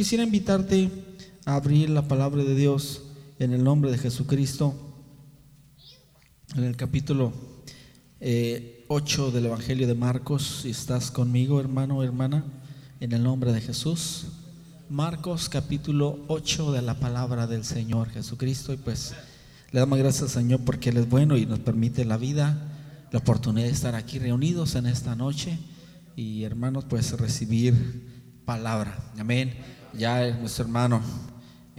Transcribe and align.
quisiera 0.00 0.24
invitarte 0.24 0.88
a 1.44 1.56
abrir 1.56 1.90
la 1.90 2.08
palabra 2.08 2.42
de 2.42 2.54
Dios 2.54 3.02
en 3.38 3.52
el 3.52 3.62
nombre 3.62 3.90
de 3.90 3.98
Jesucristo, 3.98 4.74
en 6.56 6.64
el 6.64 6.74
capítulo 6.74 7.34
8 7.34 7.34
eh, 8.22 8.86
del 9.30 9.44
Evangelio 9.44 9.86
de 9.86 9.94
Marcos. 9.94 10.60
Si 10.62 10.70
estás 10.70 11.10
conmigo, 11.10 11.60
hermano 11.60 11.98
o 11.98 12.02
hermana, 12.02 12.44
en 12.98 13.12
el 13.12 13.22
nombre 13.22 13.52
de 13.52 13.60
Jesús. 13.60 14.28
Marcos 14.88 15.50
capítulo 15.50 16.20
8 16.28 16.72
de 16.72 16.80
la 16.80 16.98
palabra 16.98 17.46
del 17.46 17.64
Señor 17.64 18.08
Jesucristo. 18.08 18.72
Y 18.72 18.78
pues 18.78 19.12
le 19.70 19.80
damos 19.80 19.98
gracias 19.98 20.22
al 20.22 20.42
Señor 20.42 20.60
porque 20.64 20.88
Él 20.88 20.96
es 20.96 21.10
bueno 21.10 21.36
y 21.36 21.44
nos 21.44 21.58
permite 21.58 22.06
la 22.06 22.16
vida, 22.16 22.56
la 23.12 23.18
oportunidad 23.18 23.66
de 23.66 23.72
estar 23.72 23.94
aquí 23.94 24.18
reunidos 24.18 24.76
en 24.76 24.86
esta 24.86 25.14
noche. 25.14 25.58
Y 26.16 26.44
hermanos, 26.44 26.86
pues 26.88 27.12
recibir 27.20 28.40
palabra. 28.46 28.98
Amén. 29.18 29.79
Ya 29.92 30.30
nuestro 30.32 30.64
hermano 30.64 31.00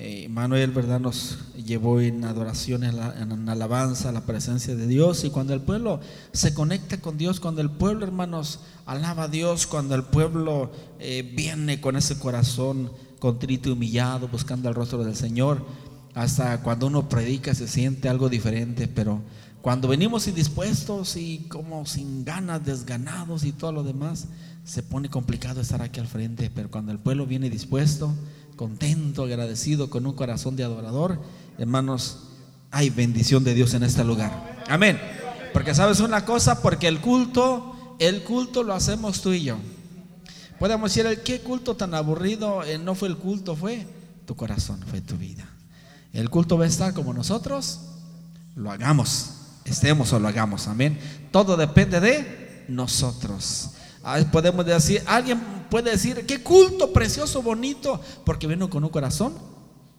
eh, 0.03 0.27
Manuel, 0.29 0.71
¿verdad? 0.71 0.99
Nos 0.99 1.37
llevó 1.53 2.01
en 2.01 2.23
adoración, 2.23 2.83
en, 2.83 3.49
alabanza 3.49 4.09
a 4.09 4.11
la 4.11 4.25
presencia 4.25 4.75
de 4.75 4.87
Dios. 4.87 5.23
Y 5.23 5.29
cuando 5.29 5.53
el 5.53 5.61
pueblo 5.61 5.99
se 6.31 6.55
conecta 6.55 6.97
con 6.97 7.19
Dios, 7.19 7.39
cuando 7.39 7.61
el 7.61 7.69
pueblo, 7.69 8.03
hermanos, 8.05 8.61
alaba 8.87 9.23
a 9.23 9.27
Dios, 9.27 9.67
cuando 9.67 9.93
el 9.93 10.03
pueblo 10.03 10.71
eh, 10.99 11.31
viene 11.35 11.81
con 11.81 11.97
ese 11.97 12.17
corazón 12.17 12.91
contrito 13.19 13.69
y 13.69 13.73
humillado, 13.73 14.27
buscando 14.27 14.69
el 14.69 14.73
rostro 14.73 15.03
del 15.03 15.15
Señor, 15.15 15.63
hasta 16.15 16.63
cuando 16.63 16.87
uno 16.87 17.07
predica 17.07 17.53
se 17.53 17.67
siente 17.67 18.09
algo 18.09 18.27
diferente, 18.27 18.87
pero 18.87 19.21
cuando 19.61 19.87
venimos 19.87 20.27
indispuestos 20.27 21.15
y 21.17 21.45
como 21.47 21.85
sin 21.85 22.25
ganas, 22.25 22.65
desganados 22.65 23.43
y 23.43 23.51
todo 23.51 23.71
lo 23.71 23.83
demás, 23.83 24.25
se 24.63 24.81
pone 24.81 25.09
complicado 25.09 25.61
estar 25.61 25.81
aquí 25.81 25.99
al 25.99 26.07
frente, 26.07 26.49
pero 26.53 26.71
cuando 26.71 26.91
el 26.91 26.99
pueblo 26.99 27.27
viene 27.27 27.49
dispuesto, 27.49 28.13
contento, 28.55 29.23
agradecido, 29.23 29.89
con 29.89 30.05
un 30.05 30.13
corazón 30.13 30.55
de 30.55 30.63
adorador, 30.63 31.21
hermanos, 31.57 32.23
hay 32.71 32.89
bendición 32.89 33.43
de 33.43 33.53
Dios 33.53 33.73
en 33.73 33.83
este 33.83 34.03
lugar. 34.03 34.63
Amén. 34.67 34.99
Porque 35.53 35.75
sabes 35.75 35.99
una 35.99 36.25
cosa, 36.25 36.61
porque 36.61 36.87
el 36.87 36.99
culto, 36.99 37.95
el 37.99 38.23
culto 38.23 38.63
lo 38.63 38.73
hacemos 38.73 39.21
tú 39.21 39.33
y 39.33 39.43
yo. 39.43 39.57
Podemos 40.57 40.93
decir, 40.93 41.21
¿qué 41.23 41.41
culto 41.41 41.75
tan 41.75 41.93
aburrido? 41.93 42.63
Eh, 42.63 42.77
no 42.77 42.95
fue 42.95 43.09
el 43.09 43.17
culto, 43.17 43.55
fue 43.55 43.85
tu 44.25 44.35
corazón, 44.35 44.79
fue 44.87 45.01
tu 45.01 45.17
vida. 45.17 45.47
El 46.13 46.29
culto 46.29 46.57
va 46.57 46.65
a 46.65 46.67
estar 46.67 46.93
como 46.93 47.13
nosotros, 47.13 47.79
lo 48.55 48.71
hagamos, 48.71 49.40
estemos 49.65 50.11
o 50.13 50.19
lo 50.19 50.27
hagamos, 50.27 50.67
amén. 50.67 50.99
Todo 51.31 51.57
depende 51.57 51.99
de 51.99 52.65
nosotros. 52.67 53.71
Podemos 54.31 54.65
decir, 54.65 55.03
alguien 55.05 55.39
puede 55.69 55.91
decir, 55.91 56.25
qué 56.25 56.41
culto 56.41 56.91
precioso, 56.91 57.41
bonito, 57.41 58.01
porque 58.25 58.47
vino 58.47 58.69
con 58.69 58.83
un 58.83 58.89
corazón 58.89 59.33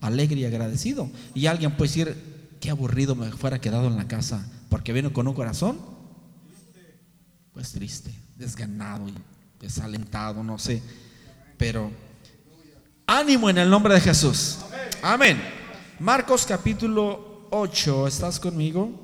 alegre 0.01 0.41
y 0.41 0.45
agradecido. 0.45 1.09
Y 1.35 1.47
alguien 1.47 1.77
puede 1.77 1.89
decir, 1.89 2.57
qué 2.61 2.71
aburrido 2.71 3.15
me 3.15 3.31
fuera 3.31 3.61
quedado 3.61 3.87
en 3.87 3.97
la 3.97 4.09
casa, 4.09 4.47
porque 4.69 4.93
vino 4.93 5.13
con 5.13 5.29
un 5.29 5.35
corazón, 5.35 5.79
pues 7.53 7.73
triste, 7.73 8.13
desganado 8.37 9.09
y 9.09 9.15
desalentado, 9.61 10.43
no 10.43 10.59
sé. 10.59 10.83
Pero 11.57 11.91
ánimo 13.07 13.49
en 13.49 13.59
el 13.59 13.71
nombre 13.71 13.95
de 13.95 14.01
Jesús. 14.01 14.59
Amén. 15.03 15.41
Marcos 16.01 16.45
capítulo 16.45 17.47
8, 17.51 18.09
¿estás 18.09 18.41
conmigo? 18.41 19.02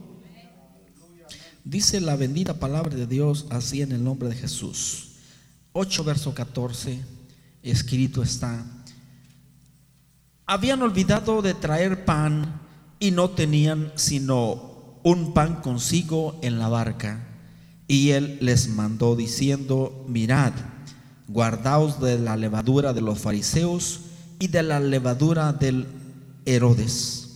Dice 1.68 2.00
la 2.00 2.16
bendita 2.16 2.54
palabra 2.54 2.96
de 2.96 3.06
Dios 3.06 3.44
así 3.50 3.82
en 3.82 3.92
el 3.92 4.02
nombre 4.02 4.30
de 4.30 4.34
Jesús. 4.34 5.10
8 5.74 6.02
verso 6.02 6.32
14, 6.32 6.98
escrito 7.62 8.22
está. 8.22 8.64
Habían 10.46 10.80
olvidado 10.80 11.42
de 11.42 11.52
traer 11.52 12.06
pan 12.06 12.58
y 12.98 13.10
no 13.10 13.28
tenían 13.28 13.92
sino 13.96 14.98
un 15.02 15.34
pan 15.34 15.56
consigo 15.56 16.38
en 16.40 16.58
la 16.58 16.70
barca. 16.70 17.28
Y 17.86 18.12
él 18.12 18.38
les 18.40 18.70
mandó 18.70 19.14
diciendo, 19.14 20.06
mirad, 20.08 20.54
guardaos 21.26 22.00
de 22.00 22.18
la 22.18 22.38
levadura 22.38 22.94
de 22.94 23.02
los 23.02 23.18
fariseos 23.18 24.00
y 24.38 24.48
de 24.48 24.62
la 24.62 24.80
levadura 24.80 25.52
del 25.52 25.86
Herodes. 26.46 27.27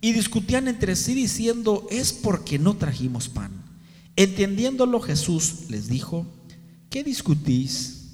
Y 0.00 0.12
discutían 0.12 0.68
entre 0.68 0.96
sí 0.96 1.14
diciendo, 1.14 1.86
es 1.90 2.12
porque 2.12 2.58
no 2.58 2.76
trajimos 2.76 3.28
pan. 3.28 3.52
Entendiéndolo 4.16 5.00
Jesús 5.00 5.68
les 5.68 5.88
dijo, 5.88 6.26
¿qué 6.88 7.04
discutís? 7.04 8.08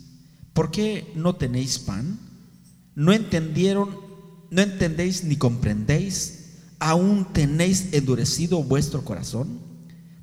¿Por 0.52 0.70
qué 0.70 1.12
no 1.14 1.36
tenéis 1.36 1.78
pan? 1.78 2.18
¿No 2.94 3.12
entendieron, 3.12 3.90
no 4.50 4.62
entendéis 4.62 5.24
ni 5.24 5.36
comprendéis? 5.36 6.44
¿Aún 6.78 7.32
tenéis 7.32 7.92
endurecido 7.92 8.62
vuestro 8.62 9.04
corazón? 9.04 9.60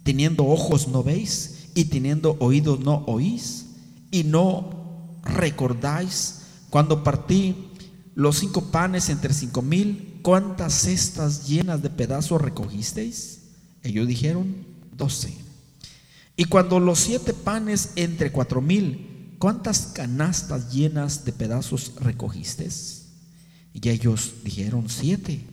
Teniendo 0.04 0.46
ojos 0.46 0.88
no 0.88 1.04
veis 1.04 1.70
y 1.76 1.86
teniendo 1.86 2.36
oídos 2.40 2.80
no 2.82 3.04
oís 3.08 3.68
y 4.12 4.24
no 4.24 5.10
recordáis 5.24 6.42
cuando 6.70 7.04
partí 7.04 7.56
los 8.16 8.40
cinco 8.40 8.72
panes 8.72 9.10
entre 9.10 9.34
cinco 9.34 9.62
mil 9.62 10.13
¿cuántas 10.24 10.74
cestas 10.74 11.48
llenas 11.48 11.84
de 11.84 11.92
pedazos 11.92 12.42
recogisteis? 12.42 13.42
Ellos 13.84 14.08
dijeron, 14.08 14.66
doce. 14.98 15.36
Y 16.36 16.46
cuando 16.46 16.80
los 16.80 16.98
siete 17.00 17.34
panes 17.34 17.92
entre 17.96 18.32
cuatro 18.32 18.60
mil, 18.62 19.36
¿cuántas 19.38 19.82
canastas 19.94 20.74
llenas 20.74 21.26
de 21.26 21.34
pedazos 21.34 21.92
recogisteis? 22.00 23.04
Y 23.74 23.88
ellos 23.90 24.34
dijeron, 24.44 24.90
siete. 24.90 25.46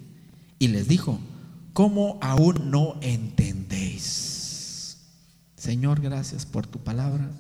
Y 0.59 0.69
les 0.69 0.89
dijo, 0.89 1.19
¿cómo 1.73 2.19
aún 2.23 2.71
no 2.71 2.97
entendéis? 3.03 4.97
Señor, 5.57 6.01
gracias 6.01 6.47
por 6.47 6.67
tu 6.67 6.79
palabra. 6.79 7.31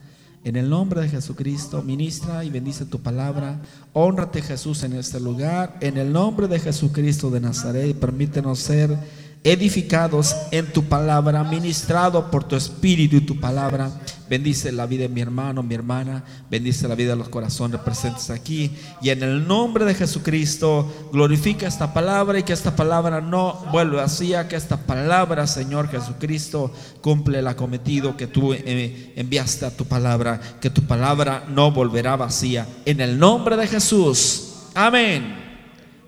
En 0.43 0.57
el 0.57 0.71
nombre 0.71 1.03
de 1.03 1.09
Jesucristo, 1.11 1.83
ministra 1.83 2.45
y 2.45 2.51
bendice 2.51 2.87
tu 2.87 3.01
palabra. 3.01 3.61
Honrate 3.93 4.41
Jesús 4.41 4.83
en 4.85 4.95
este 4.95 5.21
lugar. 5.21 5.77
En 5.83 5.99
el 5.99 6.11
nombre 6.13 6.49
de 6.49 6.59
Jesucristo 6.59 7.31
de 7.31 7.41
Nazaret, 7.41 7.95
permítenos 7.95 8.59
ser 8.59 8.97
edificados 9.43 10.37
en 10.51 10.71
tu 10.73 10.85
palabra, 10.85 11.45
ministrado 11.45 12.31
por 12.31 12.45
tu 12.45 12.57
espíritu 12.57 13.17
y 13.17 13.21
tu 13.23 13.41
palabra. 13.41 13.91
Bendice 14.29 14.71
la 14.71 14.87
vida 14.87 15.03
de 15.03 15.09
mi 15.09 15.23
hermano, 15.23 15.63
mi 15.63 15.75
hermana. 15.75 16.23
Bendice 16.49 16.87
la 16.87 16.95
vida 16.95 17.11
de 17.11 17.17
los 17.17 17.31
corazones 17.31 17.81
presentes 17.81 18.31
aquí. 18.31 18.71
Y 19.03 19.11
en 19.11 19.25
el 19.25 19.49
nombre 19.49 19.85
de 19.85 19.95
Jesucristo, 19.95 21.09
glorifica 21.13 21.67
esta 21.67 21.93
palabra 21.93 22.39
y 22.39 22.45
que 22.45 22.53
esta 22.53 22.77
palabra 22.77 23.21
no 23.21 23.55
vuelva 23.73 24.03
vacía. 24.03 24.47
Que 24.47 24.55
esta 24.55 24.77
palabra, 24.77 25.49
Señor 25.49 25.89
Jesucristo, 25.89 26.73
cumple 27.01 27.41
el 27.41 27.49
acometido 27.49 28.17
que 28.17 28.29
tú 28.29 28.53
eh, 28.53 29.13
enviaste 29.17 29.67
a 29.67 29.77
tu 29.77 29.87
palabra. 29.87 30.41
Que 30.61 30.71
tu 30.71 30.83
palabra 30.83 31.47
no 31.49 31.73
volverá 31.73 32.15
vacía. 32.15 32.69
En 32.85 33.01
el 33.01 33.19
nombre 33.19 33.57
de 33.57 33.67
Jesús. 33.67 34.69
Amén. 34.75 35.35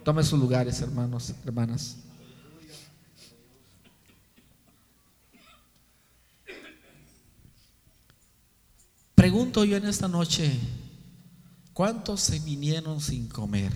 Tome 0.05 0.23
sus 0.23 0.39
lugares, 0.39 0.81
hermanos, 0.81 1.33
hermanas. 1.45 2.02
Pregunto 9.23 9.65
yo 9.65 9.77
en 9.77 9.85
esta 9.85 10.09
noche, 10.09 10.51
¿cuántos 11.73 12.23
se 12.23 12.41
vinieron 12.41 13.01
sin 13.01 13.29
comer? 13.29 13.73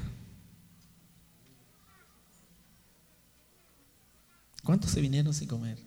¿Cuántos 4.65 4.91
se 4.91 5.01
vinieron 5.01 5.33
sin 5.33 5.47
comer? 5.47 5.79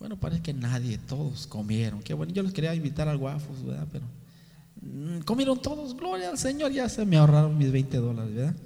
Bueno, 0.00 0.18
parece 0.18 0.42
que 0.42 0.52
nadie, 0.52 0.98
todos 0.98 1.46
comieron. 1.46 2.02
Qué 2.02 2.14
bueno, 2.14 2.32
yo 2.32 2.42
les 2.42 2.52
quería 2.52 2.74
invitar 2.74 3.06
al 3.06 3.16
guafos, 3.16 3.64
¿verdad? 3.64 3.86
Pero 3.92 4.04
mm, 4.82 5.20
comieron 5.20 5.62
todos, 5.62 5.96
gloria 5.96 6.30
al 6.30 6.38
Señor, 6.38 6.72
ya 6.72 6.88
se 6.88 7.06
me 7.06 7.16
ahorraron 7.16 7.56
mis 7.56 7.70
20 7.70 7.96
dólares, 7.98 8.34
¿verdad? 8.34 8.56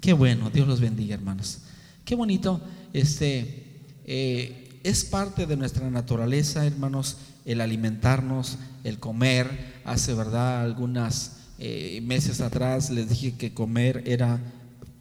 Qué 0.00 0.14
bueno, 0.14 0.48
Dios 0.48 0.66
los 0.66 0.80
bendiga, 0.80 1.14
hermanos. 1.14 1.58
Qué 2.06 2.14
bonito, 2.14 2.58
este, 2.94 3.82
eh, 4.06 4.71
es 4.84 5.04
parte 5.04 5.46
de 5.46 5.56
nuestra 5.56 5.90
naturaleza, 5.90 6.66
hermanos, 6.66 7.16
el 7.44 7.60
alimentarnos, 7.60 8.58
el 8.84 8.98
comer. 8.98 9.72
Hace, 9.84 10.14
¿verdad? 10.14 10.62
Algunas 10.62 11.32
eh, 11.58 12.00
meses 12.02 12.40
atrás 12.40 12.90
les 12.90 13.08
dije 13.08 13.34
que 13.36 13.54
comer 13.54 14.02
era 14.06 14.40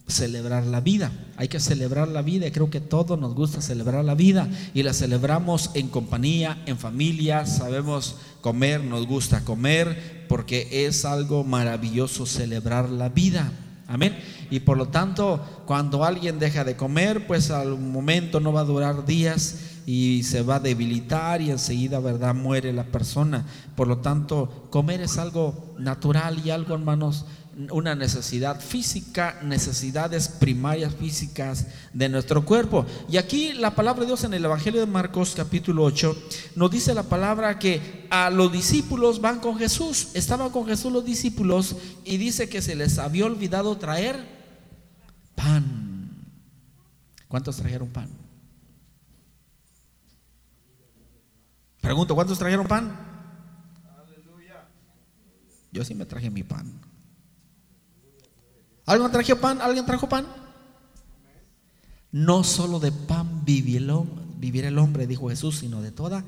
celebrar 0.08 0.66
la 0.66 0.82
vida. 0.82 1.12
Hay 1.38 1.48
que 1.48 1.60
celebrar 1.60 2.08
la 2.08 2.22
vida 2.22 2.46
y 2.48 2.52
creo 2.52 2.70
que 2.70 2.82
todos 2.82 3.20
nos 3.20 3.34
gusta 3.34 3.62
celebrar 3.62 4.04
la 4.04 4.16
vida 4.16 4.48
y 4.74 4.84
la 4.84 4.94
celebramos 4.94 5.72
en 5.74 5.88
compañía, 5.88 6.62
en 6.66 6.78
familia, 6.78 7.46
sabemos 7.46 8.18
comer, 8.42 8.84
nos 8.84 9.08
gusta 9.08 9.44
comer 9.44 10.26
porque 10.28 10.86
es 10.88 11.06
algo 11.06 11.44
maravilloso 11.44 12.26
celebrar 12.26 12.90
la 12.90 13.10
vida. 13.10 13.52
Amén. 13.88 14.18
Y 14.50 14.62
por 14.62 14.78
lo 14.78 14.88
tanto, 14.88 15.44
cuando 15.66 16.04
alguien 16.04 16.40
deja 16.40 16.64
de 16.64 16.76
comer, 16.76 17.28
pues 17.28 17.52
al 17.52 17.78
momento 17.78 18.40
no 18.40 18.54
va 18.54 18.62
a 18.62 18.66
durar 18.66 19.06
días 19.06 19.71
y 19.86 20.24
se 20.24 20.42
va 20.42 20.56
a 20.56 20.60
debilitar 20.60 21.42
y 21.42 21.52
enseguida, 21.52 22.00
¿verdad?, 22.00 22.36
muere 22.36 22.74
la 22.74 22.86
persona. 22.86 23.46
Por 23.76 23.88
lo 23.88 23.98
tanto, 23.98 24.68
comer 24.70 25.02
es 25.02 25.18
algo 25.18 25.76
natural 25.80 26.42
y 26.46 26.52
algo, 26.52 26.76
hermanos, 26.76 27.26
una 27.70 27.96
necesidad 27.96 28.62
física, 28.62 29.40
necesidades 29.44 30.30
primarias 30.30 30.96
físicas 30.96 31.68
de 31.94 32.10
nuestro 32.10 32.46
cuerpo. 32.46 32.86
Y 33.10 33.18
aquí 33.18 33.54
la 33.54 33.76
palabra 33.76 34.02
de 34.02 34.08
Dios 34.08 34.24
en 34.24 34.34
el 34.34 34.46
Evangelio 34.46 34.80
de 34.80 34.88
Marcos 34.88 35.34
capítulo 35.36 35.84
8 35.84 36.16
nos 36.56 36.72
dice 36.72 36.94
la 36.94 37.04
palabra 37.04 37.60
que 37.60 38.08
a 38.10 38.30
los 38.30 38.52
discípulos 38.52 39.20
van 39.20 39.40
con 39.40 39.58
Jesús, 39.58 40.10
estaban 40.14 40.50
con 40.50 40.66
Jesús 40.66 40.92
los 40.92 41.04
discípulos 41.04 41.76
y 42.06 42.18
dice 42.18 42.48
que 42.48 42.62
se 42.62 42.76
les 42.76 42.98
había 42.98 43.26
olvidado 43.26 43.78
traer 43.78 44.18
pan. 45.36 46.10
¿Cuántos 47.28 47.58
trajeron 47.58 47.90
pan? 47.90 48.21
Pregunto, 51.82 52.16
¿cuántos 52.16 52.40
trajeron 52.40 52.68
pan? 52.68 52.96
Yo 55.72 55.84
sí 55.84 55.96
me 55.96 56.06
traje 56.06 56.30
mi 56.30 56.44
pan. 56.44 56.80
¿Alguien 58.86 59.12
trajo 59.12 59.36
pan? 59.38 59.62
¿Alguien 59.62 59.86
trajo 59.86 60.08
pan? 60.08 60.28
No 62.12 62.44
solo 62.44 62.80
de 62.80 62.92
pan 62.92 63.46
vivir 63.46 63.90
el 64.66 64.78
hombre, 64.78 65.08
dijo 65.08 65.30
Jesús, 65.30 65.60
sino 65.60 65.82
de 65.82 65.92
toda 65.92 66.24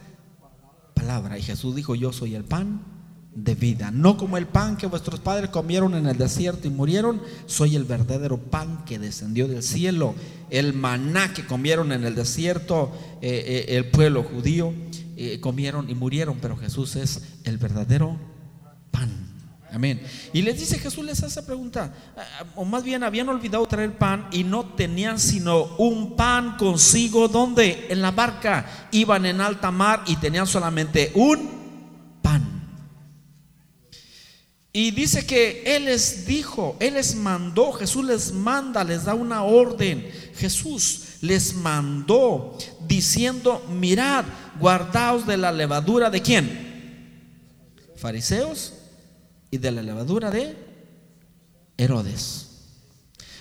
palabra. 0.93 1.37
Y 1.37 1.41
Jesús 1.41 1.75
dijo, 1.75 1.93
yo 1.93 2.13
soy 2.13 2.35
el 2.35 2.45
pan 2.45 2.92
de 3.35 3.55
vida. 3.55 3.91
No 3.91 4.17
como 4.17 4.37
el 4.37 4.45
pan 4.45 4.77
que 4.77 4.87
vuestros 4.87 5.19
padres 5.19 5.49
comieron 5.49 5.95
en 5.95 6.07
el 6.07 6.17
desierto 6.17 6.67
y 6.67 6.71
murieron, 6.71 7.21
soy 7.45 7.75
el 7.75 7.83
verdadero 7.83 8.37
pan 8.37 8.85
que 8.85 8.99
descendió 8.99 9.47
del 9.47 9.63
cielo. 9.63 10.15
El 10.49 10.73
maná 10.73 11.33
que 11.33 11.45
comieron 11.45 11.91
en 11.91 12.03
el 12.03 12.15
desierto, 12.15 12.91
eh, 13.21 13.65
eh, 13.69 13.75
el 13.77 13.89
pueblo 13.89 14.23
judío, 14.23 14.73
eh, 15.17 15.39
comieron 15.39 15.89
y 15.89 15.95
murieron, 15.95 16.37
pero 16.41 16.57
Jesús 16.57 16.95
es 16.95 17.21
el 17.43 17.57
verdadero 17.57 18.17
pan. 18.91 19.09
Amén. 19.71 19.99
Y 20.31 20.43
les 20.43 20.59
dice 20.59 20.77
Jesús, 20.77 21.03
les 21.03 21.23
hace 21.23 21.41
pregunta, 21.41 21.91
ah, 22.15 22.45
o 22.55 22.65
más 22.65 22.83
bien 22.83 23.01
habían 23.01 23.29
olvidado 23.29 23.65
traer 23.65 23.97
pan 23.97 24.27
y 24.31 24.43
no 24.43 24.65
tenían 24.65 25.17
sino 25.17 25.75
un 25.77 26.15
pan 26.15 26.57
consigo, 26.57 27.27
donde 27.27 27.87
En 27.89 28.03
la 28.03 28.11
barca 28.11 28.89
iban 28.91 29.25
en 29.25 29.41
alta 29.41 29.71
mar 29.71 30.03
y 30.05 30.17
tenían 30.17 30.45
solamente 30.45 31.11
un 31.15 31.52
Y 34.75 34.89
dice 34.89 35.23
que 35.23 35.61
Él 35.75 35.85
les 35.85 36.25
dijo, 36.25 36.75
Él 36.79 36.95
les 36.95 37.13
mandó, 37.13 37.71
Jesús 37.73 38.03
les 38.03 38.31
manda, 38.33 38.83
les 38.83 39.05
da 39.05 39.13
una 39.13 39.43
orden. 39.43 40.09
Jesús 40.35 41.17
les 41.21 41.53
mandó 41.53 42.57
diciendo, 42.87 43.63
mirad, 43.69 44.25
guardaos 44.59 45.27
de 45.27 45.37
la 45.37 45.51
levadura 45.51 46.09
de 46.09 46.23
quién? 46.23 46.73
Fariseos 47.97 48.73
y 49.51 49.59
de 49.59 49.71
la 49.71 49.83
levadura 49.83 50.31
de 50.31 50.57
Herodes. 51.77 52.49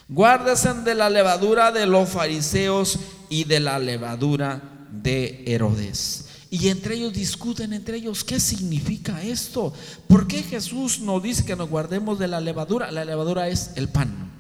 Guárdese 0.09 0.75
de 0.75 0.95
la 0.95 1.09
levadura 1.09 1.73
de 1.73 1.87
los 1.87 2.11
fariseos 2.11 2.99
y 3.31 3.45
de 3.45 3.59
la 3.59 3.79
levadura 3.79 4.61
de 4.91 5.45
Herodes. 5.47 6.27
Y 6.53 6.69
entre 6.69 6.97
ellos 6.97 7.15
discuten 7.15 7.73
entre 7.73 7.97
ellos 7.97 8.25
qué 8.25 8.39
significa 8.39 9.23
esto. 9.23 9.73
¿Por 10.07 10.29
qué 10.29 10.43
Jesús 10.43 11.01
nos 11.01 11.23
dice 11.23 11.47
que 11.47 11.57
nos 11.57 11.71
guardemos 11.71 12.19
de 12.19 12.29
la 12.29 12.43
levadura? 12.43 12.91
La 12.91 13.07
levadura 13.07 13.49
es 13.49 13.71
el 13.77 13.89
pan. 13.89 14.31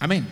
Amén. 0.00 0.26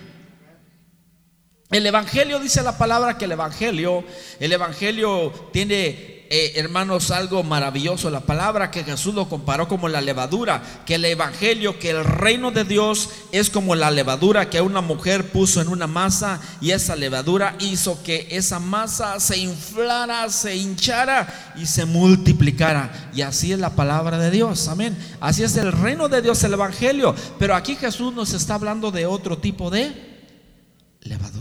El 1.70 1.84
Evangelio 1.84 2.40
dice 2.40 2.62
la 2.62 2.78
palabra 2.78 3.18
que 3.18 3.26
el 3.26 3.32
Evangelio, 3.32 4.02
el 4.40 4.50
Evangelio 4.50 5.50
tiene 5.52 6.19
eh, 6.32 6.52
hermanos, 6.54 7.10
algo 7.10 7.42
maravilloso. 7.42 8.08
La 8.08 8.20
palabra 8.20 8.70
que 8.70 8.84
Jesús 8.84 9.12
lo 9.16 9.28
comparó 9.28 9.66
como 9.66 9.88
la 9.88 10.00
levadura, 10.00 10.62
que 10.86 10.94
el 10.94 11.04
Evangelio, 11.04 11.80
que 11.80 11.90
el 11.90 12.04
reino 12.04 12.52
de 12.52 12.62
Dios 12.62 13.08
es 13.32 13.50
como 13.50 13.74
la 13.74 13.90
levadura 13.90 14.48
que 14.48 14.60
una 14.60 14.80
mujer 14.80 15.32
puso 15.32 15.60
en 15.60 15.66
una 15.66 15.88
masa 15.88 16.40
y 16.60 16.70
esa 16.70 16.94
levadura 16.94 17.56
hizo 17.58 18.00
que 18.04 18.28
esa 18.30 18.60
masa 18.60 19.18
se 19.18 19.38
inflara, 19.38 20.28
se 20.30 20.54
hinchara 20.54 21.52
y 21.56 21.66
se 21.66 21.84
multiplicara. 21.84 23.10
Y 23.12 23.22
así 23.22 23.52
es 23.52 23.58
la 23.58 23.74
palabra 23.74 24.16
de 24.16 24.30
Dios, 24.30 24.68
amén. 24.68 24.96
Así 25.18 25.42
es 25.42 25.56
el 25.56 25.72
reino 25.72 26.08
de 26.08 26.22
Dios, 26.22 26.44
el 26.44 26.52
Evangelio. 26.52 27.12
Pero 27.40 27.56
aquí 27.56 27.74
Jesús 27.74 28.14
nos 28.14 28.34
está 28.34 28.54
hablando 28.54 28.92
de 28.92 29.04
otro 29.04 29.38
tipo 29.38 29.68
de 29.68 29.92
levadura. 31.00 31.39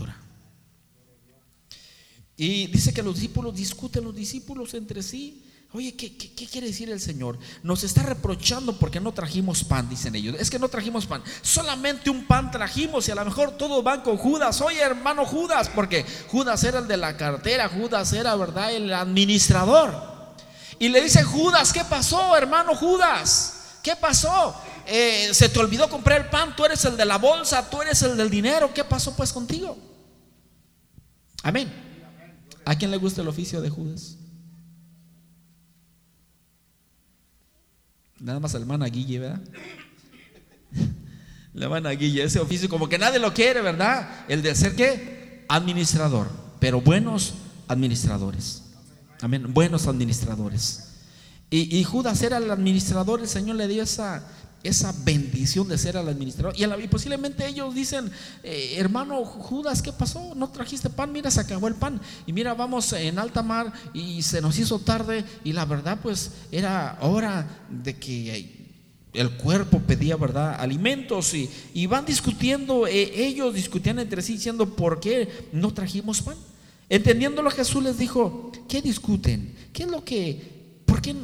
Y 2.42 2.68
dice 2.68 2.94
que 2.94 3.02
los 3.02 3.16
discípulos 3.16 3.54
discuten 3.54 4.02
los 4.02 4.14
discípulos 4.14 4.72
entre 4.72 5.02
sí. 5.02 5.44
Oye, 5.74 5.94
¿qué, 5.94 6.16
quiere 6.50 6.68
decir 6.68 6.88
el 6.88 6.98
Señor? 6.98 7.38
Nos 7.62 7.84
está 7.84 8.02
reprochando 8.02 8.78
porque 8.78 8.98
no 8.98 9.12
trajimos 9.12 9.62
pan, 9.62 9.90
dicen 9.90 10.14
ellos. 10.14 10.36
Es 10.38 10.48
que 10.48 10.58
no 10.58 10.70
trajimos 10.70 11.04
pan. 11.04 11.22
Solamente 11.42 12.08
un 12.08 12.26
pan 12.26 12.50
trajimos 12.50 13.06
y 13.06 13.10
a 13.10 13.14
lo 13.14 13.26
mejor 13.26 13.58
todos 13.58 13.84
van 13.84 14.00
con 14.00 14.16
Judas. 14.16 14.58
Oye, 14.62 14.80
hermano 14.80 15.26
Judas, 15.26 15.68
porque 15.74 16.06
Judas 16.28 16.64
era 16.64 16.78
el 16.78 16.88
de 16.88 16.96
la 16.96 17.14
cartera, 17.18 17.68
Judas 17.68 18.10
era, 18.14 18.34
¿verdad?, 18.36 18.72
el 18.72 18.90
administrador. 18.90 19.94
Y 20.78 20.88
le 20.88 21.02
dice, 21.02 21.22
Judas, 21.22 21.74
¿qué 21.74 21.84
pasó, 21.84 22.34
hermano 22.38 22.74
Judas? 22.74 23.80
¿Qué 23.82 23.96
pasó? 23.96 24.58
Eh, 24.86 25.28
se 25.34 25.50
te 25.50 25.58
olvidó 25.58 25.90
comprar 25.90 26.22
el 26.22 26.30
pan, 26.30 26.56
tú 26.56 26.64
eres 26.64 26.82
el 26.86 26.96
de 26.96 27.04
la 27.04 27.18
bolsa, 27.18 27.68
tú 27.68 27.82
eres 27.82 28.00
el 28.00 28.16
del 28.16 28.30
dinero. 28.30 28.72
¿Qué 28.72 28.82
pasó 28.82 29.14
pues 29.14 29.30
contigo? 29.30 29.76
Amén. 31.42 31.89
¿A 32.64 32.76
quién 32.76 32.90
le 32.90 32.96
gusta 32.96 33.22
el 33.22 33.28
oficio 33.28 33.60
de 33.60 33.70
Judas? 33.70 34.16
Nada 38.18 38.38
más 38.38 38.52
la 38.52 38.60
hermana 38.60 38.86
Guille, 38.86 39.18
¿verdad? 39.18 39.40
La 41.52 41.64
hermana 41.64 41.90
Guille, 41.90 42.22
ese 42.22 42.38
oficio 42.38 42.68
como 42.68 42.88
que 42.88 42.96
nadie 42.96 43.18
lo 43.18 43.34
quiere, 43.34 43.60
¿verdad? 43.60 44.24
El 44.28 44.40
de 44.40 44.54
ser 44.54 44.76
qué? 44.76 45.44
Administrador, 45.48 46.30
pero 46.60 46.80
buenos 46.80 47.34
administradores. 47.66 48.62
Amén, 49.20 49.52
buenos 49.52 49.88
administradores. 49.88 50.90
Y, 51.50 51.76
y 51.76 51.82
Judas 51.82 52.22
era 52.22 52.36
el 52.36 52.48
administrador, 52.48 53.20
el 53.20 53.26
Señor 53.26 53.56
le 53.56 53.66
dio 53.66 53.82
esa, 53.82 54.24
esa 54.62 54.94
bendición 55.04 55.68
de 55.68 55.78
ser 55.78 55.96
al 55.96 56.08
administrador. 56.08 56.54
Y, 56.56 56.88
posiblemente 56.88 57.46
ellos 57.46 57.74
dicen, 57.74 58.10
eh, 58.42 58.74
hermano 58.76 59.24
Judas, 59.24 59.80
¿qué 59.80 59.92
pasó? 59.92 60.34
No 60.34 60.50
trajiste 60.50 60.90
pan, 60.90 61.12
mira, 61.12 61.30
se 61.30 61.40
acabó 61.40 61.68
el 61.68 61.74
pan. 61.74 62.00
Y 62.26 62.32
mira, 62.32 62.54
vamos 62.54 62.92
en 62.92 63.18
alta 63.18 63.42
mar 63.42 63.72
y 63.94 64.22
se 64.22 64.40
nos 64.40 64.58
hizo 64.58 64.78
tarde 64.78 65.24
y 65.44 65.52
la 65.52 65.64
verdad 65.64 65.98
pues 66.02 66.32
era 66.52 66.98
hora 67.00 67.46
de 67.70 67.96
que 67.96 68.60
el 69.12 69.30
cuerpo 69.32 69.80
pedía, 69.80 70.16
¿verdad? 70.16 70.56
Alimentos 70.60 71.34
y, 71.34 71.86
van 71.86 72.04
discutiendo, 72.04 72.86
eh, 72.86 73.12
ellos 73.26 73.54
discutían 73.54 73.98
entre 73.98 74.22
sí 74.22 74.34
diciendo, 74.34 74.76
¿por 74.76 75.00
qué 75.00 75.48
no 75.52 75.72
trajimos 75.72 76.22
pan? 76.22 76.36
Entendiéndolo 76.88 77.50
Jesús 77.50 77.82
les 77.82 77.98
dijo, 77.98 78.52
¿qué 78.68 78.82
discuten? 78.82 79.54
¿Qué 79.72 79.84
es 79.84 79.88
lo 79.88 80.04
que, 80.04 80.80
por 80.84 81.00
qué, 81.00 81.14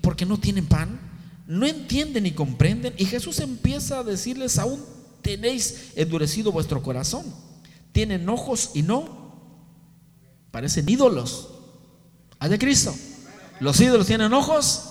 por 0.00 0.16
qué 0.16 0.24
no 0.24 0.38
tienen 0.38 0.66
pan? 0.66 1.15
No 1.46 1.66
entienden 1.66 2.24
ni 2.24 2.32
comprenden. 2.32 2.94
Y 2.96 3.06
Jesús 3.06 3.40
empieza 3.40 4.00
a 4.00 4.02
decirles, 4.04 4.58
aún 4.58 4.84
tenéis 5.22 5.92
endurecido 5.94 6.52
vuestro 6.52 6.82
corazón. 6.82 7.24
Tienen 7.92 8.28
ojos 8.28 8.70
y 8.74 8.82
no. 8.82 9.26
Parecen 10.50 10.88
ídolos. 10.88 11.50
De 12.40 12.58
Cristo. 12.58 12.94
Los 13.60 13.80
ídolos 13.80 14.06
tienen 14.06 14.32
ojos 14.32 14.82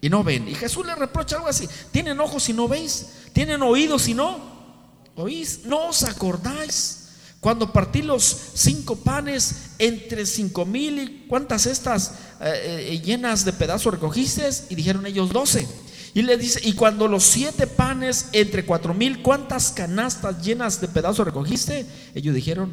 y 0.00 0.08
no 0.10 0.24
ven. 0.24 0.48
Y 0.48 0.54
Jesús 0.54 0.84
le 0.84 0.94
reprocha 0.94 1.36
algo 1.36 1.48
así. 1.48 1.68
Tienen 1.92 2.20
ojos 2.20 2.48
y 2.48 2.52
no 2.52 2.68
veis. 2.68 3.06
Tienen 3.32 3.62
oídos 3.62 4.08
y 4.08 4.14
no 4.14 4.38
oís. 5.14 5.64
No 5.64 5.88
os 5.88 6.02
acordáis 6.02 6.99
cuando 7.40 7.72
partí 7.72 8.02
los 8.02 8.24
cinco 8.54 8.96
panes 8.96 9.70
entre 9.78 10.26
cinco 10.26 10.66
mil 10.66 10.98
y 10.98 11.26
cuántas 11.26 11.64
estas 11.64 12.12
eh, 12.40 12.90
eh, 12.90 13.00
llenas 13.02 13.46
de 13.46 13.54
pedazos 13.54 13.94
recogiste 13.94 14.48
y 14.68 14.74
dijeron 14.74 15.06
ellos 15.06 15.32
doce. 15.32 15.66
Y 16.12 16.22
le 16.22 16.36
dice, 16.36 16.60
y 16.62 16.74
cuando 16.74 17.08
los 17.08 17.24
siete 17.24 17.66
panes 17.66 18.26
entre 18.32 18.66
cuatro 18.66 18.92
mil, 18.92 19.22
¿cuántas 19.22 19.70
canastas 19.70 20.44
llenas 20.44 20.80
de 20.80 20.88
pedazos 20.88 21.24
recogiste? 21.24 21.86
Ellos 22.14 22.34
dijeron, 22.34 22.72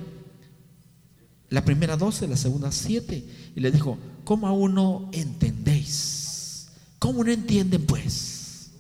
la 1.49 1.63
primera 1.63 1.95
doce, 1.95 2.27
la 2.27 2.35
segunda 2.35 2.71
siete. 2.71 3.23
Y 3.55 3.59
le 3.61 3.71
dijo, 3.71 3.97
¿cómo 4.25 4.47
aún 4.47 4.73
no 4.73 5.09
entendéis? 5.13 6.69
¿Cómo 6.99 7.23
no 7.23 7.31
entienden 7.31 7.85
pues? 7.85 8.71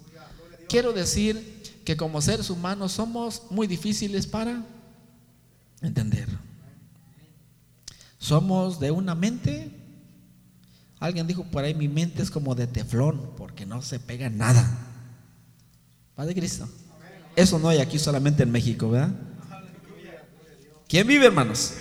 Quiero 0.67 0.91
decir 0.91 1.61
que 1.85 1.95
como 1.95 2.21
seres 2.21 2.49
humanos 2.49 2.91
somos 2.93 3.43
muy 3.51 3.67
difíciles 3.67 4.27
para 4.27 4.65
entender. 5.81 6.27
Somos 8.17 8.79
de 8.79 8.91
una 8.91 9.15
mente. 9.15 9.71
Alguien 10.99 11.27
dijo 11.27 11.43
por 11.43 11.63
ahí, 11.63 11.73
mi 11.73 11.87
mente 11.87 12.23
es 12.23 12.31
como 12.31 12.55
de 12.55 12.67
teflón, 12.67 13.33
porque 13.37 13.65
no 13.65 13.81
se 13.81 13.99
pega 13.99 14.29
nada. 14.29 14.65
Padre 16.15 16.33
Cristo. 16.33 16.67
Eso 17.35 17.59
no 17.59 17.69
hay 17.69 17.79
aquí 17.79 17.99
solamente 17.99 18.43
en 18.43 18.51
México, 18.51 18.89
¿verdad? 18.89 19.11
¿Quién 20.87 21.05
vive, 21.05 21.27
hermanos? 21.27 21.73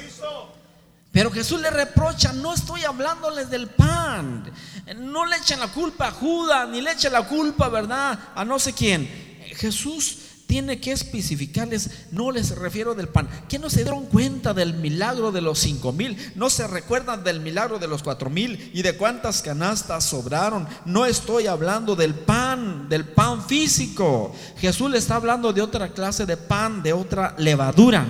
Pero 1.12 1.30
Jesús 1.30 1.62
le 1.62 1.70
reprocha, 1.70 2.34
no 2.34 2.52
estoy 2.52 2.84
hablándoles 2.84 3.48
del 3.48 3.68
pan. 3.68 4.52
No 4.98 5.24
le 5.24 5.36
echen 5.36 5.60
la 5.60 5.68
culpa 5.68 6.08
a 6.08 6.10
Judas, 6.10 6.68
ni 6.68 6.82
le 6.82 6.92
echen 6.92 7.12
la 7.12 7.26
culpa, 7.26 7.70
¿verdad? 7.70 8.18
A 8.34 8.44
no 8.44 8.58
sé 8.58 8.74
quién. 8.74 9.08
Jesús 9.56 10.25
tiene 10.46 10.80
que 10.80 10.92
especificarles, 10.92 11.90
no 12.12 12.30
les 12.30 12.56
refiero 12.56 12.94
del 12.94 13.08
pan. 13.08 13.28
¿Qué 13.48 13.58
no 13.58 13.68
se 13.68 13.82
dieron 13.82 14.06
cuenta 14.06 14.54
del 14.54 14.74
milagro 14.74 15.32
de 15.32 15.40
los 15.40 15.58
cinco 15.58 15.92
mil? 15.92 16.16
¿No 16.36 16.50
se 16.50 16.66
recuerdan 16.66 17.24
del 17.24 17.40
milagro 17.40 17.78
de 17.78 17.88
los 17.88 18.02
cuatro 18.02 18.30
mil? 18.30 18.70
¿Y 18.72 18.82
de 18.82 18.96
cuántas 18.96 19.42
canastas 19.42 20.04
sobraron? 20.04 20.68
No 20.84 21.04
estoy 21.04 21.48
hablando 21.48 21.96
del 21.96 22.14
pan, 22.14 22.88
del 22.88 23.04
pan 23.04 23.44
físico. 23.44 24.32
Jesús 24.58 24.90
le 24.90 24.98
está 24.98 25.16
hablando 25.16 25.52
de 25.52 25.62
otra 25.62 25.88
clase 25.88 26.26
de 26.26 26.36
pan, 26.36 26.82
de 26.82 26.92
otra 26.92 27.34
levadura. 27.38 28.06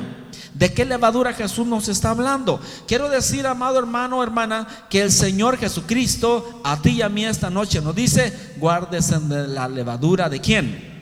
¿De 0.53 0.73
qué 0.73 0.85
levadura 0.85 1.33
Jesús 1.33 1.67
nos 1.67 1.89
está 1.89 2.11
hablando? 2.11 2.61
Quiero 2.87 3.09
decir, 3.09 3.47
amado 3.47 3.79
hermano, 3.79 4.23
hermana, 4.23 4.87
que 4.91 5.03
el 5.03 5.13
Señor 5.13 5.59
Jesucristo 5.59 6.61
a 6.65 6.81
ti 6.81 6.91
y 6.91 7.03
a 7.03 7.09
mí 7.09 7.25
esta 7.25 7.51
noche 7.51 7.81
nos 7.81 7.95
dice, 7.95 8.55
guárdese 8.57 9.19
de 9.21 9.49
la 9.49 9.69
levadura 9.69 10.29
de 10.29 10.41
quién? 10.41 10.96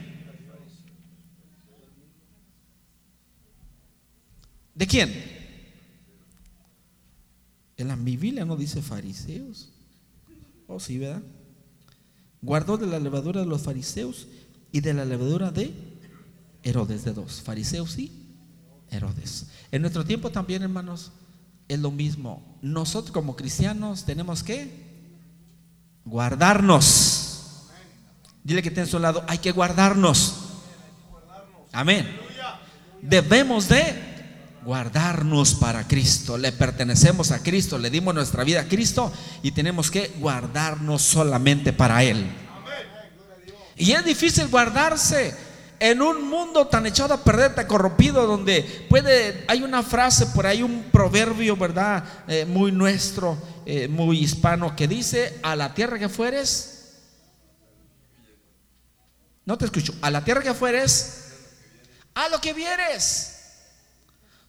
¿De 4.75 4.87
quién? 4.87 5.13
En 7.77 7.89
la 7.89 7.97
Biblia 7.97 8.45
no 8.45 8.57
dice 8.57 8.83
fariseos. 8.83 9.71
Oh, 10.67 10.81
sí, 10.81 10.99
¿verdad? 10.99 11.23
Guardó 12.41 12.77
de 12.77 12.87
la 12.87 12.99
levadura 12.99 13.41
de 13.41 13.47
los 13.47 13.63
fariseos 13.63 14.27
y 14.73 14.81
de 14.81 14.95
la 14.95 15.05
levadura 15.05 15.51
de 15.51 15.73
Herodes 16.63 17.05
de 17.05 17.13
dos. 17.13 17.43
Fariseos 17.43 17.99
y 17.99 18.13
Herodes. 18.91 19.47
En 19.71 19.83
nuestro 19.83 20.05
tiempo 20.05 20.31
también, 20.31 20.63
hermanos, 20.63 21.13
es 21.69 21.79
lo 21.79 21.91
mismo. 21.91 22.59
Nosotros 22.63 23.13
como 23.13 23.37
cristianos 23.37 24.05
tenemos 24.05 24.43
que 24.43 24.85
guardarnos. 26.05 27.69
Dile 28.43 28.63
que 28.63 28.71
tiene 28.71 28.83
a 28.83 28.91
su 28.91 28.99
lado, 28.99 29.25
hay 29.27 29.39
que 29.39 29.53
guardarnos. 29.53 30.35
Amén. 31.73 32.09
Debemos 33.01 33.69
de 33.69 34.14
guardarnos 34.65 35.55
para 35.55 35.87
Cristo. 35.87 36.39
Le 36.39 36.53
pertenecemos 36.53 37.31
a 37.31 37.43
Cristo, 37.43 37.79
le 37.79 37.91
dimos 37.91 38.15
nuestra 38.15 38.45
vida 38.45 38.63
a 38.63 38.69
Cristo 38.69 39.13
y 39.43 39.53
tenemos 39.53 39.91
que 39.91 40.13
guardarnos 40.19 41.03
solamente 41.03 41.73
para 41.73 42.03
Él. 42.03 42.27
Y 43.77 43.93
es 43.93 44.05
difícil 44.05 44.49
guardarse 44.49 45.35
en 45.81 46.01
un 46.01 46.29
mundo 46.29 46.67
tan 46.69 46.87
echado 46.87 47.13
a 47.13 47.23
perder, 47.23 47.55
tan 47.55 47.67
corrompido, 47.67 48.27
donde 48.27 48.87
puede, 48.89 49.45
hay 49.49 49.63
una 49.63 49.83
frase 49.83 50.27
por 50.27 50.47
ahí, 50.47 50.63
un 50.63 50.85
proverbio, 50.85 51.57
¿verdad? 51.57 52.05
Eh, 52.29 52.45
muy 52.47 52.73
nuestro, 52.73 53.37
eh, 53.67 53.89
muy 53.89 54.21
hispano, 54.21 54.75
que 54.77 54.89
dice, 54.89 55.41
a 55.43 55.57
la 55.57 55.75
tierra 55.75 55.99
que 55.99 56.09
fueres, 56.09 56.71
no 59.45 59.59
te 59.59 59.67
escucho, 59.67 59.95
a 60.01 60.11
la 60.11 60.25
tierra 60.25 60.43
que 60.43 60.55
fueres, 60.55 61.33
a 62.15 62.29
lo 62.29 62.41
que 62.41 62.55
vieres. 62.55 63.34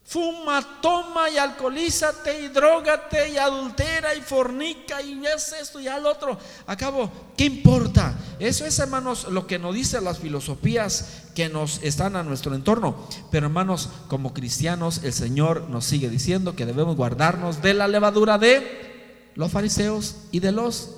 Fuma, 0.08 0.64
toma 0.80 1.28
y 1.28 1.36
alcoholízate 1.36 2.44
y 2.44 2.48
drogate 2.48 3.28
y 3.30 3.38
adultera 3.38 4.14
y 4.14 4.20
fornica 4.20 5.02
y 5.02 5.20
es 5.26 5.52
esto 5.60 5.80
y 5.80 5.88
al 5.88 6.06
otro. 6.06 6.38
Acabo, 6.68 7.10
¿qué 7.36 7.46
importa? 7.46 8.14
Eso 8.38 8.64
es, 8.64 8.78
hermanos, 8.78 9.26
lo 9.28 9.48
que 9.48 9.58
nos 9.58 9.74
dicen 9.74 10.04
las 10.04 10.20
filosofías 10.20 11.24
que 11.34 11.48
nos 11.48 11.82
están 11.82 12.14
a 12.14 12.22
nuestro 12.22 12.54
entorno. 12.54 13.08
Pero, 13.32 13.46
hermanos, 13.46 13.88
como 14.06 14.32
cristianos, 14.32 15.00
el 15.02 15.12
Señor 15.12 15.68
nos 15.70 15.84
sigue 15.84 16.08
diciendo 16.08 16.54
que 16.54 16.66
debemos 16.66 16.94
guardarnos 16.94 17.60
de 17.60 17.74
la 17.74 17.88
levadura 17.88 18.38
de 18.38 19.32
los 19.34 19.50
fariseos 19.50 20.14
y 20.30 20.38
de 20.38 20.52
los 20.52 20.90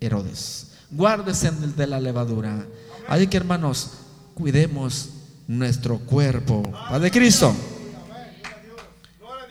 Herodes. 0.00 0.68
Guárdese 0.92 1.50
de 1.50 1.86
la 1.88 1.98
levadura. 1.98 2.66
Así 3.08 3.26
que, 3.26 3.36
hermanos, 3.36 3.90
cuidemos 4.34 5.08
nuestro 5.48 5.98
cuerpo. 5.98 6.62
Padre 6.88 7.10
Cristo. 7.10 7.52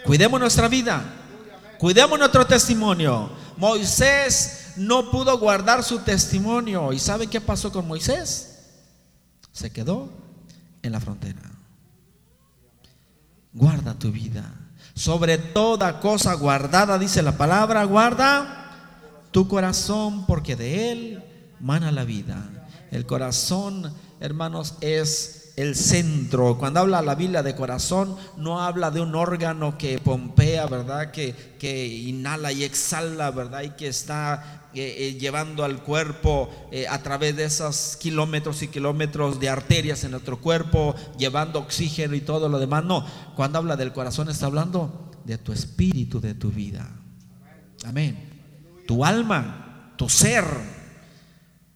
Cuidemos 0.06 0.40
nuestra 0.40 0.68
vida. 0.68 1.04
Cuidemos 1.78 2.18
nuestro 2.18 2.46
testimonio. 2.46 3.30
Moisés 3.58 4.74
no 4.78 5.12
pudo 5.12 5.38
guardar 5.38 5.84
su 5.84 6.00
testimonio. 6.00 6.94
¿Y 6.94 7.00
sabe 7.00 7.28
qué 7.28 7.42
pasó 7.42 7.72
con 7.72 7.88
Moisés? 7.88 8.60
Se 9.52 9.72
quedó 9.72 10.10
en 10.82 10.92
la 10.92 11.00
frontera. 11.00 11.42
Guarda 13.54 13.94
tu 13.94 14.12
vida. 14.12 14.54
Sobre 14.94 15.38
toda 15.38 16.00
cosa 16.00 16.34
guardada, 16.34 16.98
dice 16.98 17.22
la 17.22 17.38
palabra, 17.38 17.84
guarda 17.86 18.62
tu 19.32 19.48
corazón 19.48 20.26
porque 20.26 20.56
de 20.56 20.92
él 20.92 21.24
mana 21.60 21.92
la 21.92 22.04
vida. 22.04 22.68
El 22.92 23.06
corazón, 23.06 23.94
hermanos, 24.20 24.76
es 24.82 25.41
el 25.62 25.76
centro. 25.76 26.58
Cuando 26.58 26.80
habla 26.80 27.02
la 27.02 27.16
Biblia 27.16 27.44
de 27.44 27.56
corazón, 27.56 28.16
no 28.38 28.62
habla 28.62 28.90
de 28.90 29.00
un 29.00 29.14
órgano 29.16 29.78
que 29.78 30.00
pompea, 30.00 30.66
¿verdad? 30.66 31.12
Que, 31.12 31.36
que 31.60 31.88
inhala 31.88 32.52
y 32.52 32.64
exhala, 32.64 33.32
¿verdad? 33.32 33.62
Y 33.62 33.70
que 33.72 33.88
está 33.88 34.70
eh, 34.74 34.96
eh, 34.98 35.14
llevando 35.20 35.64
al 35.64 35.84
cuerpo 35.84 36.50
eh, 36.72 36.88
a 36.88 37.04
través 37.04 37.36
de 37.36 37.44
esos 37.44 37.96
kilómetros 37.98 38.64
y 38.64 38.70
kilómetros 38.70 39.40
de 39.40 39.50
arterias 39.50 40.04
en 40.04 40.12
nuestro 40.12 40.40
cuerpo, 40.42 40.96
llevando 41.18 41.60
oxígeno 41.60 42.16
y 42.16 42.22
todo 42.22 42.50
lo 42.50 42.58
demás. 42.58 42.84
No, 42.84 43.06
cuando 43.36 43.60
habla 43.60 43.76
del 43.76 43.94
corazón 43.94 44.30
está 44.30 44.48
hablando 44.48 45.12
de 45.26 45.38
tu 45.38 45.52
espíritu, 45.52 46.20
de 46.20 46.34
tu 46.34 46.50
vida. 46.50 46.90
Amén. 47.86 48.30
Tu 48.88 49.06
alma, 49.06 49.94
tu 49.96 50.10
ser 50.10 50.81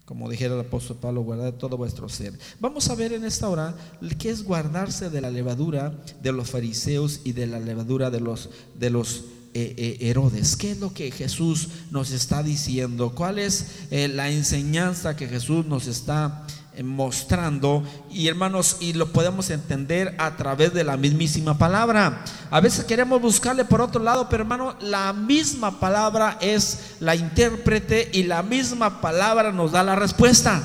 como 0.06 0.30
dijera 0.30 0.54
el 0.54 0.60
apóstol 0.62 0.98
Pablo, 1.02 1.22
guardad 1.22 1.54
todo 1.54 1.78
vuestro 1.78 2.08
ser. 2.10 2.38
Vamos 2.60 2.90
a 2.90 2.96
ver 2.96 3.12
en 3.14 3.26
esta 3.26 3.50
hora 3.50 3.76
qué 4.20 4.30
es 4.30 4.44
guardarse 4.44 5.10
de 5.10 5.20
la 5.20 5.32
levadura 5.32 5.94
de 6.22 6.32
los 6.32 6.52
fariseos 6.52 7.22
y 7.24 7.32
de 7.32 7.48
la 7.48 7.60
levadura 7.60 8.12
de 8.12 8.20
los, 8.20 8.50
de 8.78 8.92
los 8.92 9.24
eh, 9.56 9.74
eh, 9.78 9.98
Herodes. 10.02 10.56
¿Qué 10.56 10.72
es 10.72 10.80
lo 10.80 10.94
que 10.94 11.10
Jesús 11.10 11.70
nos 11.90 12.12
está 12.12 12.44
diciendo? 12.44 13.16
¿Cuál 13.16 13.40
es 13.40 13.88
eh, 13.90 14.08
la 14.08 14.30
enseñanza 14.30 15.16
que 15.16 15.28
Jesús 15.28 15.66
nos 15.66 15.88
está 15.88 16.46
mostrando 16.84 17.84
y 18.12 18.28
hermanos 18.28 18.78
y 18.80 18.94
lo 18.94 19.12
podemos 19.12 19.50
entender 19.50 20.16
a 20.18 20.36
través 20.36 20.74
de 20.74 20.84
la 20.84 20.98
mismísima 20.98 21.58
palabra. 21.58 22.24
A 22.52 22.60
veces 22.60 22.86
queremos 22.86 23.22
buscarle 23.22 23.66
por 23.66 23.82
otro 23.82 24.02
lado, 24.02 24.28
pero 24.30 24.44
hermano, 24.44 24.76
la 24.82 25.14
misma 25.14 25.80
palabra 25.80 26.38
es 26.42 26.96
la 27.00 27.16
intérprete 27.16 28.10
y 28.14 28.24
la 28.24 28.44
misma 28.44 29.02
palabra 29.02 29.52
nos 29.52 29.72
da 29.72 29.84
la 29.84 29.96
respuesta. 29.96 30.62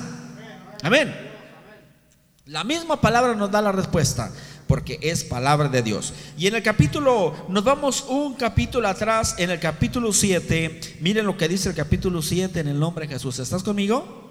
Amén. 0.83 1.15
La 2.47 2.65
misma 2.65 3.01
palabra 3.01 3.35
nos 3.35 3.51
da 3.51 3.63
la 3.63 3.73
respuesta 3.73 4.31
porque 4.71 5.01
es 5.03 5.25
palabra 5.25 5.69
de 5.69 5.83
Dios. 5.83 6.15
Y 6.39 6.47
en 6.47 6.55
el 6.55 6.63
capítulo, 6.63 7.35
nos 7.49 7.65
vamos 7.65 8.05
un 8.09 8.35
capítulo 8.35 8.87
atrás, 8.87 9.35
en 9.39 9.51
el 9.51 9.59
capítulo 9.59 10.13
7, 10.13 10.99
miren 11.01 11.27
lo 11.27 11.37
que 11.37 11.49
dice 11.49 11.69
el 11.69 11.75
capítulo 11.75 12.23
7 12.23 12.61
en 12.61 12.69
el 12.69 12.79
nombre 12.79 13.07
de 13.07 13.15
Jesús. 13.15 13.41
¿Estás 13.41 13.65
conmigo? 13.65 14.30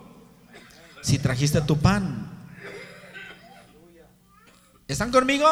Si 1.01 1.19
trajiste 1.19 1.61
tu 1.61 1.77
pan. 1.77 2.29
¿Están 4.87 5.11
conmigo? 5.11 5.47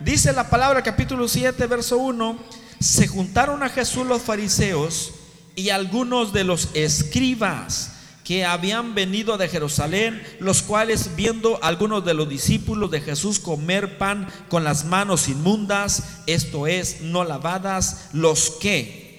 Dice 0.00 0.32
la 0.32 0.48
palabra 0.48 0.82
capítulo 0.82 1.28
7, 1.28 1.66
verso 1.66 1.98
1, 1.98 2.38
se 2.78 3.06
juntaron 3.06 3.62
a 3.62 3.68
Jesús 3.68 4.06
los 4.06 4.22
fariseos 4.22 5.12
y 5.54 5.68
algunos 5.68 6.32
de 6.32 6.44
los 6.44 6.70
escribas 6.72 7.92
que 8.24 8.44
habían 8.44 8.94
venido 8.94 9.36
de 9.36 9.48
Jerusalén, 9.48 10.22
los 10.38 10.62
cuales 10.62 11.16
viendo 11.16 11.58
algunos 11.62 12.04
de 12.04 12.14
los 12.14 12.28
discípulos 12.28 12.90
de 12.90 13.00
Jesús 13.00 13.40
comer 13.40 13.98
pan 13.98 14.28
con 14.48 14.64
las 14.64 14.84
manos 14.84 15.28
inmundas, 15.28 16.20
esto 16.26 16.66
es, 16.66 17.00
no 17.02 17.24
lavadas, 17.24 18.08
los 18.12 18.52
que 18.52 19.10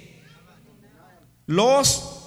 los 1.45 2.20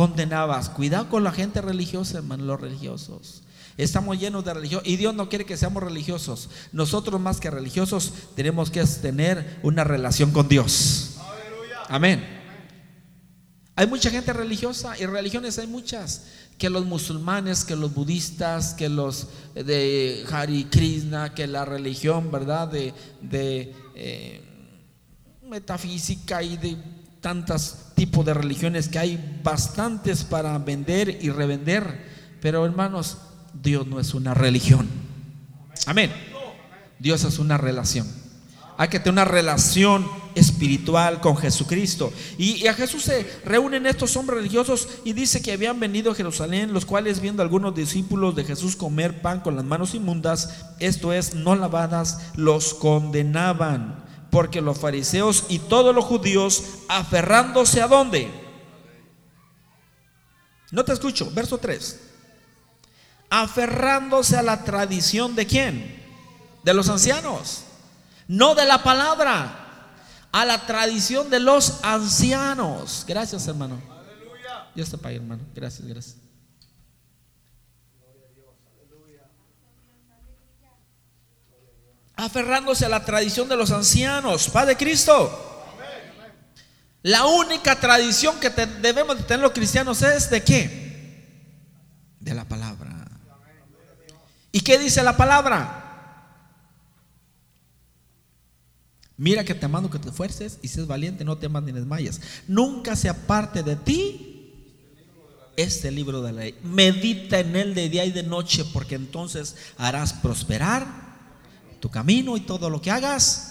condenabas. 0.00 0.70
Cuidado 0.70 1.10
con 1.10 1.24
la 1.24 1.30
gente 1.30 1.60
religiosa, 1.60 2.16
hermano, 2.16 2.46
los 2.46 2.58
religiosos. 2.58 3.42
Estamos 3.76 4.18
llenos 4.18 4.42
de 4.46 4.54
religión 4.54 4.80
y 4.82 4.96
Dios 4.96 5.14
no 5.14 5.28
quiere 5.28 5.44
que 5.44 5.58
seamos 5.58 5.82
religiosos. 5.82 6.48
Nosotros 6.72 7.20
más 7.20 7.38
que 7.38 7.50
religiosos 7.50 8.14
tenemos 8.34 8.70
que 8.70 8.82
tener 8.82 9.60
una 9.62 9.84
relación 9.84 10.30
con 10.30 10.48
Dios. 10.48 11.16
Amén. 11.86 12.26
Hay 13.76 13.86
mucha 13.88 14.08
gente 14.08 14.32
religiosa 14.32 14.98
y 14.98 15.04
religiones 15.04 15.58
hay 15.58 15.66
muchas. 15.66 16.28
Que 16.56 16.70
los 16.70 16.86
musulmanes, 16.86 17.66
que 17.66 17.76
los 17.76 17.92
budistas, 17.92 18.72
que 18.72 18.88
los 18.88 19.28
de 19.54 20.24
Hari 20.32 20.64
Krishna, 20.64 21.34
que 21.34 21.46
la 21.46 21.66
religión, 21.66 22.30
¿verdad? 22.30 22.68
De, 22.68 22.94
de 23.20 23.74
eh, 23.94 24.40
metafísica 25.42 26.42
y 26.42 26.56
de 26.56 26.78
tantos 27.20 27.76
tipos 27.94 28.24
de 28.24 28.34
religiones 28.34 28.88
que 28.88 28.98
hay 28.98 29.40
bastantes 29.42 30.24
para 30.24 30.56
vender 30.58 31.18
y 31.20 31.30
revender. 31.30 32.08
Pero 32.40 32.64
hermanos, 32.64 33.18
Dios 33.52 33.86
no 33.86 34.00
es 34.00 34.14
una 34.14 34.34
religión. 34.34 34.88
Amén. 35.86 36.12
Dios 36.98 37.24
es 37.24 37.38
una 37.38 37.58
relación. 37.58 38.06
Hay 38.76 38.88
que 38.88 38.98
tener 38.98 39.12
una 39.12 39.24
relación 39.26 40.06
espiritual 40.34 41.20
con 41.20 41.36
Jesucristo. 41.36 42.12
Y, 42.38 42.66
a 42.66 42.72
Jesús 42.72 43.02
se 43.02 43.26
reúnen 43.44 43.84
estos 43.84 44.16
hombres 44.16 44.38
religiosos 44.38 44.88
y 45.04 45.12
dice 45.12 45.42
que 45.42 45.52
habían 45.52 45.78
venido 45.80 46.12
a 46.12 46.14
Jerusalén, 46.14 46.72
los 46.72 46.86
cuales 46.86 47.20
viendo 47.20 47.42
algunos 47.42 47.74
discípulos 47.74 48.34
de 48.36 48.44
Jesús 48.44 48.76
comer 48.76 49.20
pan 49.20 49.40
con 49.40 49.56
las 49.56 49.64
manos 49.66 49.94
inmundas, 49.94 50.64
esto 50.78 51.12
es, 51.12 51.34
no 51.34 51.56
lavadas, 51.56 52.20
los 52.36 52.72
condenaban. 52.72 54.09
Porque 54.30 54.60
los 54.60 54.78
fariseos 54.78 55.44
y 55.48 55.58
todos 55.58 55.94
los 55.94 56.04
judíos, 56.04 56.62
aferrándose 56.88 57.82
a 57.82 57.88
dónde? 57.88 58.30
No 60.70 60.84
te 60.84 60.92
escucho, 60.92 61.30
verso 61.32 61.58
3. 61.58 62.00
Aferrándose 63.28 64.36
a 64.36 64.42
la 64.42 64.64
tradición 64.64 65.34
de 65.34 65.46
quién? 65.46 66.04
De 66.62 66.74
los 66.74 66.88
ancianos. 66.88 67.64
No 68.28 68.54
de 68.54 68.66
la 68.66 68.82
palabra. 68.82 69.66
A 70.32 70.44
la 70.44 70.64
tradición 70.66 71.28
de 71.28 71.40
los 71.40 71.82
ancianos. 71.82 73.04
Gracias, 73.06 73.48
hermano. 73.48 73.80
Dios 74.74 74.88
te 74.90 74.98
pague, 74.98 75.16
hermano. 75.16 75.42
Gracias, 75.54 75.86
gracias. 75.86 76.19
Aferrándose 82.20 82.84
a 82.84 82.90
la 82.90 83.02
tradición 83.02 83.48
de 83.48 83.56
los 83.56 83.70
ancianos. 83.70 84.50
Padre 84.50 84.76
Cristo. 84.76 85.46
La 87.02 87.24
única 87.24 87.80
tradición 87.80 88.38
que 88.38 88.50
debemos 88.50 89.16
de 89.16 89.24
tener 89.24 89.40
los 89.40 89.52
cristianos 89.52 90.02
es 90.02 90.28
de 90.28 90.42
qué? 90.42 91.24
De 92.20 92.34
la 92.34 92.44
palabra. 92.44 93.08
¿Y 94.52 94.60
qué 94.60 94.78
dice 94.78 95.02
la 95.02 95.16
palabra? 95.16 95.78
Mira 99.16 99.42
que 99.42 99.54
te 99.54 99.66
mando 99.66 99.88
que 99.88 99.98
te 99.98 100.10
esfuerces 100.10 100.58
y 100.60 100.68
seas 100.68 100.86
valiente, 100.86 101.24
no 101.24 101.38
temas 101.38 101.62
ni 101.62 101.72
desmayas. 101.72 102.20
Nunca 102.46 102.96
se 102.96 103.08
aparte 103.08 103.62
de 103.62 103.76
ti 103.76 104.76
este 105.56 105.90
libro 105.90 106.20
de 106.20 106.32
la 106.32 106.42
ley. 106.42 106.58
Medita 106.64 107.38
en 107.38 107.56
él 107.56 107.74
de 107.74 107.88
día 107.88 108.04
y 108.04 108.12
de 108.12 108.24
noche, 108.24 108.66
porque 108.74 108.96
entonces 108.96 109.56
harás 109.78 110.12
prosperar 110.12 111.09
tu 111.80 111.90
camino 111.90 112.36
y 112.36 112.40
todo 112.40 112.70
lo 112.70 112.80
que 112.80 112.90
hagas 112.90 113.50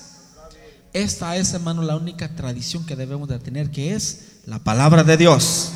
esta 0.94 1.38
es, 1.38 1.54
hermano, 1.54 1.84
la 1.84 1.96
única 1.96 2.30
tradición 2.36 2.86
que 2.86 2.96
debemos 2.96 3.30
de 3.30 3.40
tener, 3.40 3.70
que 3.70 3.94
es 3.94 4.40
la 4.46 4.60
palabra 4.60 5.04
de 5.04 5.18
Dios. 5.18 5.72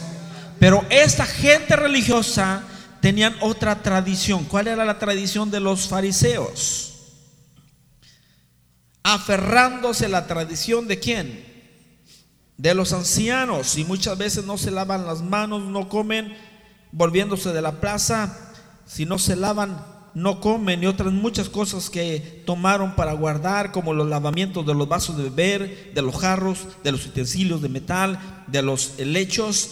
Pero 0.59 0.83
esta 0.89 1.25
gente 1.25 1.75
religiosa 1.75 2.63
tenían 2.99 3.35
otra 3.41 3.83
tradición. 3.83 4.45
¿Cuál 4.45 4.67
era 4.67 4.85
la 4.85 4.97
tradición 4.97 5.51
de 5.51 5.59
los 5.59 5.87
fariseos? 5.87 6.93
Aferrándose 9.03 10.07
la 10.07 10.25
tradición 10.25 10.87
de 10.87 10.99
quién? 10.99 11.53
De 12.57 12.73
los 12.73 12.91
ancianos. 12.91 13.77
Y 13.77 13.85
muchas 13.85 14.17
veces 14.17 14.45
no 14.45 14.57
se 14.57 14.71
lavan 14.71 15.05
las 15.05 15.21
manos, 15.21 15.61
no 15.63 15.89
comen, 15.89 16.35
volviéndose 16.91 17.53
de 17.53 17.61
la 17.61 17.79
plaza. 17.79 18.35
Si 18.87 19.05
no 19.05 19.19
se 19.19 19.35
lavan 19.35 19.92
no 20.15 20.39
comen 20.39 20.83
y 20.83 20.87
otras 20.87 21.11
muchas 21.11 21.49
cosas 21.49 21.89
que 21.89 22.43
tomaron 22.45 22.95
para 22.95 23.13
guardar, 23.13 23.71
como 23.71 23.93
los 23.93 24.07
lavamientos 24.07 24.65
de 24.65 24.73
los 24.73 24.87
vasos 24.87 25.17
de 25.17 25.23
beber, 25.23 25.91
de 25.93 26.01
los 26.01 26.15
jarros, 26.15 26.59
de 26.83 26.91
los 26.91 27.05
utensilios 27.05 27.61
de 27.61 27.69
metal, 27.69 28.43
de 28.47 28.61
los 28.61 28.93
lechos. 28.99 29.71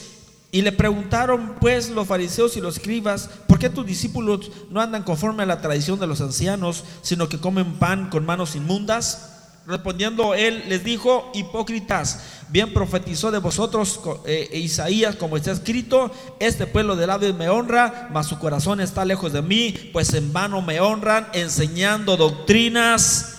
Y 0.51 0.63
le 0.63 0.71
preguntaron 0.71 1.55
pues 1.61 1.89
los 1.89 2.07
fariseos 2.07 2.57
y 2.57 2.61
los 2.61 2.77
escribas, 2.77 3.29
¿por 3.47 3.57
qué 3.57 3.69
tus 3.69 3.85
discípulos 3.85 4.51
no 4.69 4.81
andan 4.81 5.03
conforme 5.03 5.43
a 5.43 5.45
la 5.45 5.61
tradición 5.61 5.99
de 5.99 6.07
los 6.07 6.19
ancianos, 6.19 6.83
sino 7.01 7.29
que 7.29 7.39
comen 7.39 7.73
pan 7.73 8.09
con 8.09 8.25
manos 8.25 8.55
inmundas? 8.55 9.30
Respondiendo 9.67 10.33
él 10.33 10.63
les 10.67 10.83
dijo, 10.83 11.31
hipócritas, 11.35 12.23
bien 12.49 12.73
profetizó 12.73 13.29
de 13.29 13.37
vosotros 13.37 13.99
eh, 14.25 14.49
Isaías 14.53 15.15
como 15.15 15.37
está 15.37 15.51
escrito, 15.51 16.11
este 16.39 16.65
pueblo 16.65 16.95
de 16.95 17.05
labios 17.05 17.35
me 17.35 17.47
honra, 17.47 18.09
mas 18.11 18.25
su 18.25 18.39
corazón 18.39 18.81
está 18.81 19.05
lejos 19.05 19.33
de 19.33 19.43
mí, 19.43 19.91
pues 19.93 20.13
en 20.15 20.33
vano 20.33 20.63
me 20.63 20.79
honran 20.79 21.27
enseñando 21.33 22.17
doctrinas, 22.17 23.37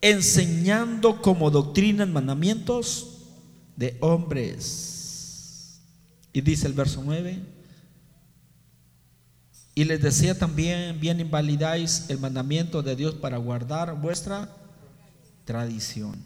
enseñando 0.00 1.20
como 1.20 1.50
doctrinas 1.50 2.08
mandamientos 2.08 3.16
de 3.74 3.96
hombres. 4.00 5.80
Y 6.32 6.40
dice 6.40 6.68
el 6.68 6.72
verso 6.72 7.02
9, 7.04 7.55
y 9.78 9.84
les 9.84 10.00
decía 10.00 10.38
también, 10.38 10.98
bien 11.00 11.20
invalidáis 11.20 12.06
el 12.08 12.18
mandamiento 12.18 12.82
de 12.82 12.96
Dios 12.96 13.14
para 13.14 13.36
guardar 13.36 13.94
vuestra 13.94 14.48
tradición. 15.44 16.16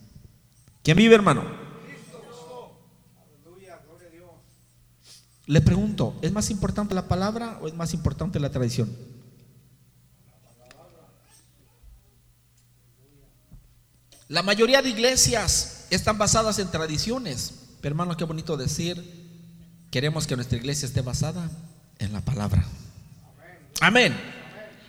¿Quién 0.84 0.96
vive, 0.96 1.16
hermano? 1.16 1.42
Le 5.46 5.60
pregunto, 5.60 6.16
¿es 6.22 6.30
más 6.30 6.48
importante 6.50 6.94
la 6.94 7.08
palabra 7.08 7.58
o 7.60 7.66
es 7.66 7.74
más 7.74 7.92
importante 7.92 8.38
la 8.38 8.50
tradición? 8.50 8.88
La 14.28 14.44
mayoría 14.44 14.80
de 14.80 14.90
iglesias 14.90 15.88
están 15.90 16.18
basadas 16.18 16.60
en 16.60 16.70
tradiciones, 16.70 17.52
pero 17.80 17.94
hermano, 17.94 18.16
qué 18.16 18.22
bonito 18.22 18.56
decir, 18.56 18.94
queremos 19.90 20.28
que 20.28 20.36
nuestra 20.36 20.56
iglesia 20.56 20.86
esté 20.86 21.00
basada 21.00 21.50
en 21.98 22.12
la 22.12 22.20
palabra. 22.20 22.64
Amén. 23.80 24.18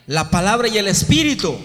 La 0.08 0.30
palabra 0.30 0.68
y 0.68 0.78
el 0.78 0.88
espíritu. 0.88 1.58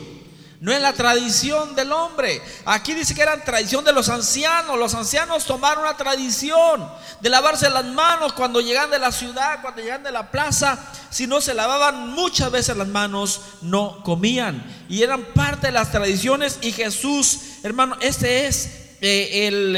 No 0.61 0.73
es 0.73 0.81
la 0.81 0.95
tradición 0.95 1.75
del 1.75 1.93
hombre. 1.93 2.41
Aquí 2.65 2.95
dice 2.95 3.15
que 3.15 3.23
era 3.23 3.45
tradición 3.45 3.85
de 3.85 3.93
los 3.93 4.09
ancianos. 4.09 4.79
Los 4.79 4.95
ancianos 4.95 5.45
tomaron 5.45 5.85
una 5.85 5.97
tradición 5.97 6.89
de 7.21 7.29
lavarse 7.29 7.69
las 7.69 7.85
manos 7.85 8.33
cuando 8.33 8.61
llegan 8.61 8.91
de 8.91 8.99
la 8.99 9.13
ciudad, 9.13 9.61
cuando 9.61 9.83
llegan 9.83 10.03
de 10.03 10.13
la 10.13 10.31
plaza. 10.31 10.79
Si 11.11 11.27
no 11.27 11.41
se 11.41 11.53
lavaban 11.53 12.09
muchas 12.11 12.51
veces 12.51 12.77
las 12.77 12.89
manos, 12.89 13.43
no 13.61 14.03
comían. 14.03 14.65
Y 14.89 15.03
eran 15.03 15.25
parte 15.35 15.67
de 15.67 15.73
las 15.73 15.91
tradiciones. 15.91 16.59
Y 16.63 16.73
Jesús, 16.73 17.39
hermano, 17.63 17.97
este 18.01 18.47
es 18.47 18.97
eh, 19.03 19.47
el, 19.49 19.77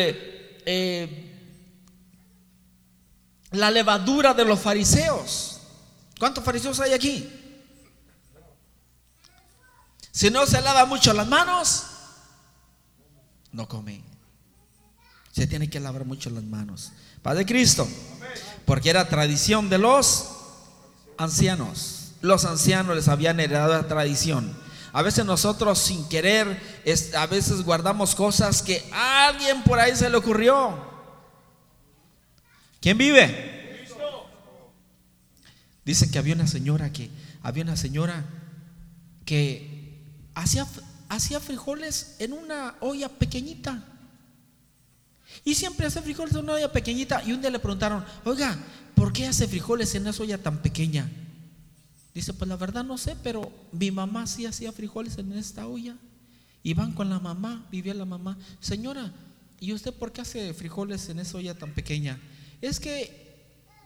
eh, 0.65 1.35
la 3.51 3.71
levadura 3.73 4.33
de 4.33 4.45
los 4.45 4.61
fariseos. 4.61 5.58
¿Cuántos 6.19 6.45
fariseos 6.45 6.81
hay 6.81 6.93
aquí? 6.93 7.29
Si 10.11 10.31
no 10.31 10.47
se 10.47 10.61
lava 10.61 10.85
mucho 10.85 11.13
las 11.13 11.29
manos, 11.29 11.85
no 13.53 13.69
come. 13.69 14.03
Se 15.33 15.47
tiene 15.47 15.71
que 15.71 15.79
lavar 15.79 16.05
mucho 16.05 16.31
las 16.31 16.43
manos. 16.43 16.93
Padre 17.23 17.47
Cristo. 17.47 17.89
Porque 18.65 18.91
era 18.91 19.09
tradición 19.09 19.71
de 19.71 19.79
los 19.79 20.31
ancianos. 21.17 22.13
Los 22.21 22.45
ancianos 22.45 22.97
les 22.97 23.09
habían 23.09 23.39
heredado 23.39 23.75
la 23.75 23.87
tradición. 23.87 24.59
A 24.93 25.03
veces 25.03 25.25
nosotros 25.25 25.79
sin 25.79 26.09
querer, 26.09 26.61
a 27.17 27.27
veces 27.27 27.63
guardamos 27.63 28.15
cosas 28.15 28.63
que 28.63 28.85
a 28.93 29.29
alguien 29.29 29.63
por 29.63 29.79
ahí 29.79 29.95
se 29.95 30.11
le 30.11 30.17
ocurrió. 30.17 30.77
¿Quién 32.81 32.99
vive? 32.99 33.58
Dice 35.89 36.11
que 36.11 36.19
había 36.19 36.35
una 36.35 36.47
señora 36.47 36.93
que, 36.93 37.09
había 37.43 37.63
una 37.63 37.75
señora 37.75 38.23
que 39.25 40.05
hacía, 40.35 40.67
frijoles 41.41 42.17
en 42.19 42.35
una 42.35 42.75
olla 42.81 43.09
pequeñita. 43.09 43.83
Y 45.47 45.55
siempre 45.55 45.87
hace 45.87 46.03
frijoles 46.03 46.35
en 46.35 46.41
una 46.41 46.53
olla 46.53 46.71
pequeñita. 46.71 47.23
Y 47.25 47.33
un 47.33 47.41
día 47.41 47.49
le 47.49 47.59
preguntaron, 47.59 48.05
oiga, 48.27 48.59
¿por 48.95 49.15
qué 49.15 49.29
hace 49.29 49.49
frijoles 49.49 49.95
en 49.95 50.07
esa 50.07 50.23
olla 50.23 50.37
tan 50.37 50.61
pequeña? 50.61 51.11
Dice, 52.13 52.35
pues 52.35 52.51
la 52.51 52.57
verdad 52.57 52.85
no 52.85 52.99
sé, 52.99 53.17
pero 53.23 53.51
mi 53.73 53.91
mamá 53.91 54.27
sí 54.27 54.45
hacía 54.45 54.73
frijoles 54.73 55.17
en 55.17 55.33
esta 55.33 55.67
olla. 55.67 55.97
Y 56.63 56.75
van 56.75 56.93
con 56.93 57.09
la 57.09 57.19
mamá, 57.19 57.67
vivía 57.71 57.95
la 57.95 58.05
mamá. 58.05 58.37
Señora, 58.61 59.11
¿y 59.59 59.73
usted 59.73 59.95
por 59.95 60.13
qué 60.13 60.21
hace 60.21 60.53
frijoles 60.53 61.09
en 61.09 61.19
esa 61.19 61.39
olla 61.39 61.55
tan 61.55 61.73
pequeña? 61.73 62.21
Es 62.61 62.79
que 62.79 63.28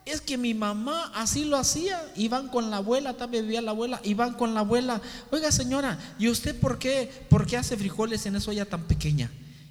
es 0.05 0.21
que 0.21 0.37
mi 0.37 0.53
mamá 0.55 1.13
así 1.15 1.45
lo 1.45 1.57
hacía. 1.57 2.01
Iban 2.17 2.49
con 2.49 2.71
la 2.71 2.79
abuela, 2.79 3.15
también 3.15 3.45
vivía 3.45 3.63
la 3.63 3.71
abuela, 3.71 4.01
iban 4.05 4.35
con 4.35 4.55
la 4.55 4.61
abuela. 4.61 5.01
Oiga, 5.31 5.53
señora, 5.53 5.99
¿y 6.19 6.29
usted 6.29 6.59
por 6.59 6.79
qué, 6.79 7.11
por 7.29 7.47
qué 7.47 7.57
hace 7.57 7.77
frijoles 7.77 8.27
en 8.27 8.37
esa 8.37 8.51
olla 8.51 8.65
tan 8.65 8.83
pequeña? 8.83 9.31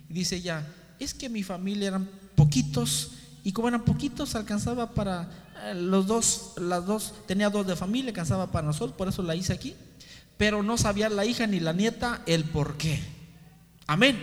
Y 0.09 0.13
dice 0.13 0.37
ella, 0.37 0.65
es 0.99 1.13
que 1.13 1.29
mi 1.29 1.43
familia 1.43 1.89
eran 1.89 2.09
poquitos 2.35 3.11
y 3.43 3.51
como 3.51 3.67
eran 3.67 3.83
poquitos 3.83 4.35
alcanzaba 4.35 4.91
para 4.91 5.27
eh, 5.63 5.73
los 5.73 6.07
dos, 6.07 6.53
las 6.57 6.85
dos, 6.85 7.13
tenía 7.27 7.49
dos 7.49 7.67
de 7.67 7.75
familia, 7.75 8.09
alcanzaba 8.09 8.51
para 8.51 8.67
nosotros, 8.67 8.95
por 8.95 9.07
eso 9.07 9.23
la 9.23 9.35
hice 9.35 9.53
aquí. 9.53 9.75
Pero 10.37 10.63
no 10.63 10.77
sabía 10.77 11.09
la 11.09 11.25
hija 11.25 11.45
ni 11.45 11.59
la 11.59 11.73
nieta 11.73 12.21
el 12.25 12.45
por 12.45 12.77
qué. 12.77 12.99
Amén. 13.85 14.17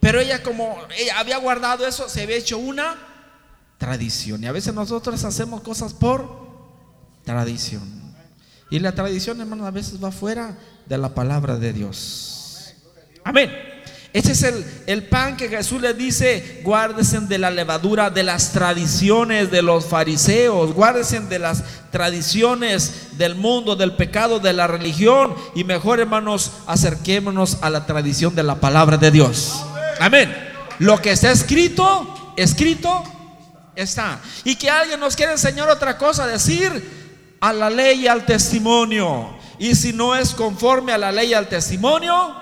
Pero 0.00 0.20
ella 0.20 0.42
como 0.42 0.76
ella 0.96 1.18
había 1.18 1.38
guardado 1.38 1.86
eso, 1.86 2.08
se 2.08 2.22
había 2.22 2.36
hecho 2.36 2.58
una 2.58 3.13
tradición. 3.78 4.42
Y 4.42 4.46
a 4.46 4.52
veces 4.52 4.74
nosotros 4.74 5.24
hacemos 5.24 5.62
cosas 5.62 5.92
por 5.92 6.28
tradición. 7.24 8.04
Y 8.70 8.78
la 8.78 8.92
tradición, 8.92 9.40
hermano, 9.40 9.66
a 9.66 9.70
veces 9.70 10.02
va 10.02 10.10
fuera 10.10 10.56
de 10.86 10.98
la 10.98 11.14
palabra 11.14 11.56
de 11.56 11.72
Dios. 11.72 12.74
Amén. 13.24 13.50
Ese 14.12 14.30
es 14.30 14.42
el, 14.44 14.64
el, 14.86 15.08
pan 15.08 15.36
que 15.36 15.48
Jesús 15.48 15.82
le 15.82 15.92
dice, 15.92 16.60
guárdese 16.62 17.18
de 17.20 17.36
la 17.36 17.50
levadura 17.50 18.10
de 18.10 18.22
las 18.22 18.52
tradiciones 18.52 19.50
de 19.50 19.60
los 19.60 19.86
fariseos, 19.86 20.72
guárdese 20.72 21.18
de 21.18 21.40
las 21.40 21.64
tradiciones 21.90 23.18
del 23.18 23.34
mundo, 23.34 23.74
del 23.74 23.96
pecado, 23.96 24.38
de 24.38 24.52
la 24.52 24.68
religión. 24.68 25.34
Y 25.56 25.64
mejor 25.64 25.98
hermanos, 25.98 26.52
acerquémonos 26.66 27.58
a 27.60 27.70
la 27.70 27.86
tradición 27.86 28.36
de 28.36 28.44
la 28.44 28.60
palabra 28.60 28.98
de 28.98 29.10
Dios. 29.10 29.64
Amén. 29.98 30.32
Lo 30.78 31.02
que 31.02 31.10
está 31.10 31.32
escrito, 31.32 32.32
escrito 32.36 33.02
está. 33.76 34.20
Y 34.44 34.56
que 34.56 34.70
alguien 34.70 35.00
nos 35.00 35.16
quiera 35.16 35.32
enseñar 35.32 35.68
otra 35.68 35.96
cosa, 35.98 36.26
decir 36.26 37.36
a 37.40 37.52
la 37.52 37.70
ley 37.70 38.02
y 38.02 38.06
al 38.08 38.24
testimonio. 38.24 39.36
Y 39.58 39.74
si 39.74 39.92
no 39.92 40.14
es 40.14 40.34
conforme 40.34 40.92
a 40.92 40.98
la 40.98 41.12
ley 41.12 41.30
y 41.30 41.34
al 41.34 41.48
testimonio, 41.48 42.34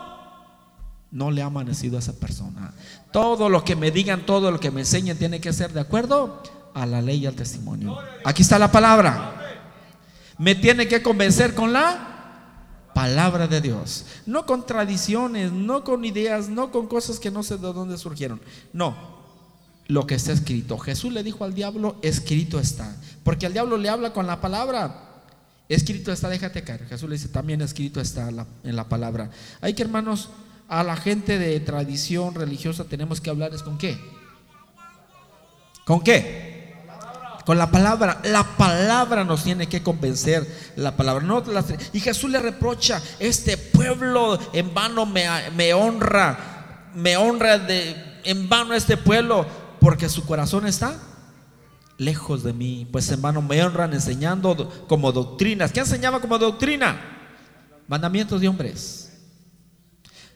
no 1.11 1.31
le 1.31 1.43
ha 1.43 1.47
amanecido 1.47 1.97
a 1.97 2.01
esa 2.01 2.15
persona. 2.15 2.73
Todo 3.13 3.49
lo 3.49 3.65
que 3.65 3.77
me 3.77 3.91
digan, 3.91 4.25
todo 4.25 4.51
lo 4.51 4.59
que 4.59 4.71
me 4.71 4.81
enseñen, 4.81 5.19
tiene 5.19 5.41
que 5.41 5.53
ser 5.53 5.73
de 5.73 5.81
acuerdo 5.81 6.43
a 6.75 6.87
la 6.87 7.03
ley 7.03 7.19
y 7.19 7.27
al 7.27 7.35
testimonio. 7.35 7.99
Aquí 8.25 8.43
está 8.43 8.59
la 8.59 8.73
palabra. 8.73 9.59
Me 10.39 10.55
tiene 10.55 10.89
que 10.89 11.03
convencer 11.03 11.55
con 11.55 11.73
la 11.73 12.09
palabra 12.95 13.47
de 13.47 13.61
Dios. 13.61 14.07
No 14.27 14.47
con 14.47 14.65
tradiciones, 14.67 15.53
no 15.53 15.85
con 15.85 16.05
ideas, 16.05 16.49
no 16.49 16.71
con 16.71 16.87
cosas 16.87 17.19
que 17.19 17.31
no 17.31 17.43
sé 17.43 17.57
de 17.57 17.73
dónde 17.73 17.99
surgieron. 17.99 18.41
No, 18.73 19.22
lo 19.89 20.07
que 20.07 20.15
está 20.15 20.33
escrito. 20.33 20.79
Jesús 20.79 21.13
le 21.13 21.23
dijo 21.23 21.45
al 21.45 21.55
diablo, 21.55 21.97
escrito 22.03 22.59
está. 22.59 22.97
Porque 23.25 23.47
al 23.47 23.53
diablo 23.53 23.77
le 23.77 23.89
habla 23.89 24.13
con 24.13 24.27
la 24.27 24.41
palabra. 24.41 25.09
Escrito 25.69 26.13
está, 26.13 26.29
déjate 26.29 26.63
caer. 26.63 26.87
Jesús 26.87 27.09
le 27.09 27.17
dice, 27.17 27.29
también 27.29 27.61
escrito 27.61 28.01
está 28.01 28.29
en 28.29 28.77
la 28.77 28.89
palabra. 28.89 29.31
Hay 29.61 29.75
que, 29.75 29.83
hermanos, 29.83 30.29
a 30.69 30.83
la 30.83 30.97
gente 30.97 31.39
de 31.39 31.61
tradición 31.61 32.35
religiosa 32.35 32.85
tenemos 32.85 33.21
que 33.21 33.31
hablar 33.31 33.55
es 33.55 33.63
con 33.63 33.77
qué? 33.77 33.99
¿Con 35.85 36.01
qué? 36.01 36.75
Con 37.45 37.59
la 37.59 37.71
palabra. 37.71 38.21
La 38.25 38.45
palabra 38.57 39.25
nos 39.25 39.45
tiene 39.45 39.69
que 39.69 39.83
convencer. 39.83 40.47
La 40.77 40.97
palabra. 40.97 41.25
No 41.25 41.43
y 41.93 42.01
Jesús 42.01 42.31
le 42.31 42.39
reprocha, 42.39 43.03
este 43.19 43.57
pueblo 43.57 44.39
en 44.53 44.73
vano 44.73 45.05
me, 45.07 45.27
me 45.55 45.75
honra, 45.75 46.91
me 46.95 47.17
honra 47.17 47.59
de, 47.59 48.21
en 48.25 48.49
vano 48.49 48.75
este 48.75 48.97
pueblo, 48.97 49.47
porque 49.83 50.09
su 50.09 50.25
corazón 50.25 50.65
está 50.65 50.97
lejos 51.99 52.45
de 52.45 52.53
mí. 52.53 52.87
Pues 52.93 53.11
en 53.11 53.21
vano 53.21 53.43
me 53.43 53.61
honran 53.65 53.93
enseñando 53.93 54.87
como 54.87 55.11
doctrinas. 55.11 55.73
¿Qué 55.73 55.81
enseñaba 55.81 56.21
como 56.21 56.39
doctrina? 56.39 57.01
Mandamientos 57.89 58.41
de 58.41 58.47
hombres. 58.47 59.13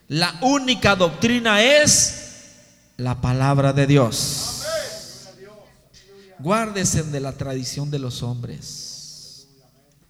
La 0.09 0.37
única 0.43 0.97
doctrina 0.97 1.63
es 1.63 2.55
la 2.97 3.21
palabra 3.21 3.73
de 3.73 3.87
Dios. 3.87 4.65
Guárdese 6.41 7.05
de 7.05 7.21
la 7.21 7.31
tradición 7.31 7.89
de 7.89 8.01
los 8.01 8.25
hombres. 8.25 9.47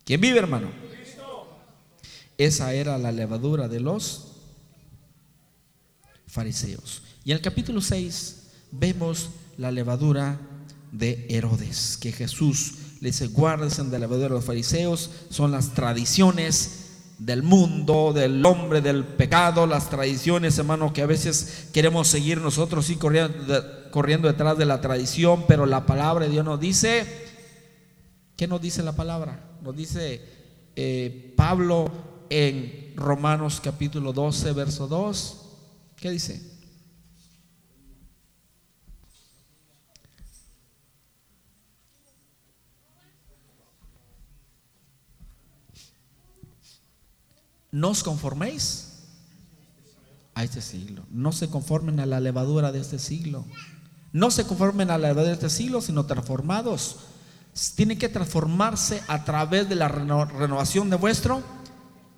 ¿Quién 0.07 0.23
vive, 0.23 0.39
hermano? 0.39 0.71
Esa 2.39 2.73
era 2.73 2.97
la 2.97 3.13
levadura 3.13 3.69
de 3.69 3.81
los 3.81 4.29
fariseos. 6.27 7.03
Y 7.23 7.33
en 7.33 7.37
el 7.37 7.43
capítulo 7.43 7.83
6 7.83 8.45
vemos 8.71 9.31
la 9.57 9.71
levadura 9.71 10.39
de 10.93 11.27
Herodes, 11.29 11.99
que 12.01 12.13
Jesús 12.13 12.75
le 13.01 13.11
dice, 13.11 13.27
guárdense 13.27 13.83
de 13.85 13.91
la 13.91 13.99
levadura 14.01 14.29
de 14.29 14.35
los 14.35 14.45
fariseos, 14.45 15.11
son 15.31 15.53
las 15.53 15.75
tradiciones 15.75 16.87
del 17.19 17.43
mundo, 17.43 18.13
del 18.13 18.45
hombre, 18.45 18.81
del 18.81 19.05
pecado, 19.05 19.67
las 19.67 19.89
tradiciones, 19.89 20.59
hermano, 20.59 20.93
que 20.93 21.03
a 21.03 21.07
veces 21.07 21.69
queremos 21.73 22.09
seguir 22.09 22.41
nosotros, 22.41 22.87
sí, 22.87 22.97
corriendo, 22.97 23.35
corriendo 23.91 24.29
detrás 24.29 24.59
de 24.59 24.67
la 24.67 24.81
tradición, 24.81 25.45
pero 25.47 25.67
la 25.67 25.87
palabra 25.87 26.27
de 26.27 26.33
Dios 26.33 26.45
nos 26.45 26.61
dice, 26.61 27.07
¿qué 28.37 28.47
nos 28.47 28.61
dice 28.61 28.83
la 28.83 28.93
palabra? 28.93 29.59
Nos 29.63 29.77
dice 29.77 30.23
eh, 30.77 31.33
Pablo 31.37 31.91
en 32.29 32.93
Romanos 32.97 33.61
capítulo 33.63 34.13
12, 34.13 34.53
verso 34.53 34.87
2, 34.87 35.43
¿qué 35.97 36.11
dice? 36.11 36.56
No 47.71 47.91
os 47.91 48.03
conforméis 48.03 48.87
a 50.35 50.45
este 50.45 50.61
siglo. 50.61 51.05
No 51.11 51.33
se 51.33 51.49
conformen 51.49 51.99
a 51.99 52.07
la 52.07 52.21
levadura 52.21 52.71
de 52.71 52.81
este 52.81 52.99
siglo. 52.99 53.45
No 54.13 54.31
se 54.31 54.45
conformen 54.45 54.91
a 54.91 54.99
la 54.99 55.09
levadura 55.09 55.29
de 55.29 55.35
este 55.35 55.51
siglo, 55.51 55.81
sino 55.81 56.07
transformados. 56.07 56.97
Tienen 57.75 57.99
que 57.99 58.09
transformarse 58.09 59.03
a 59.09 59.25
través 59.25 59.69
de 59.69 59.75
la 59.75 59.89
renovación 59.89 60.91
de 60.91 60.97
vuestro 60.97 61.43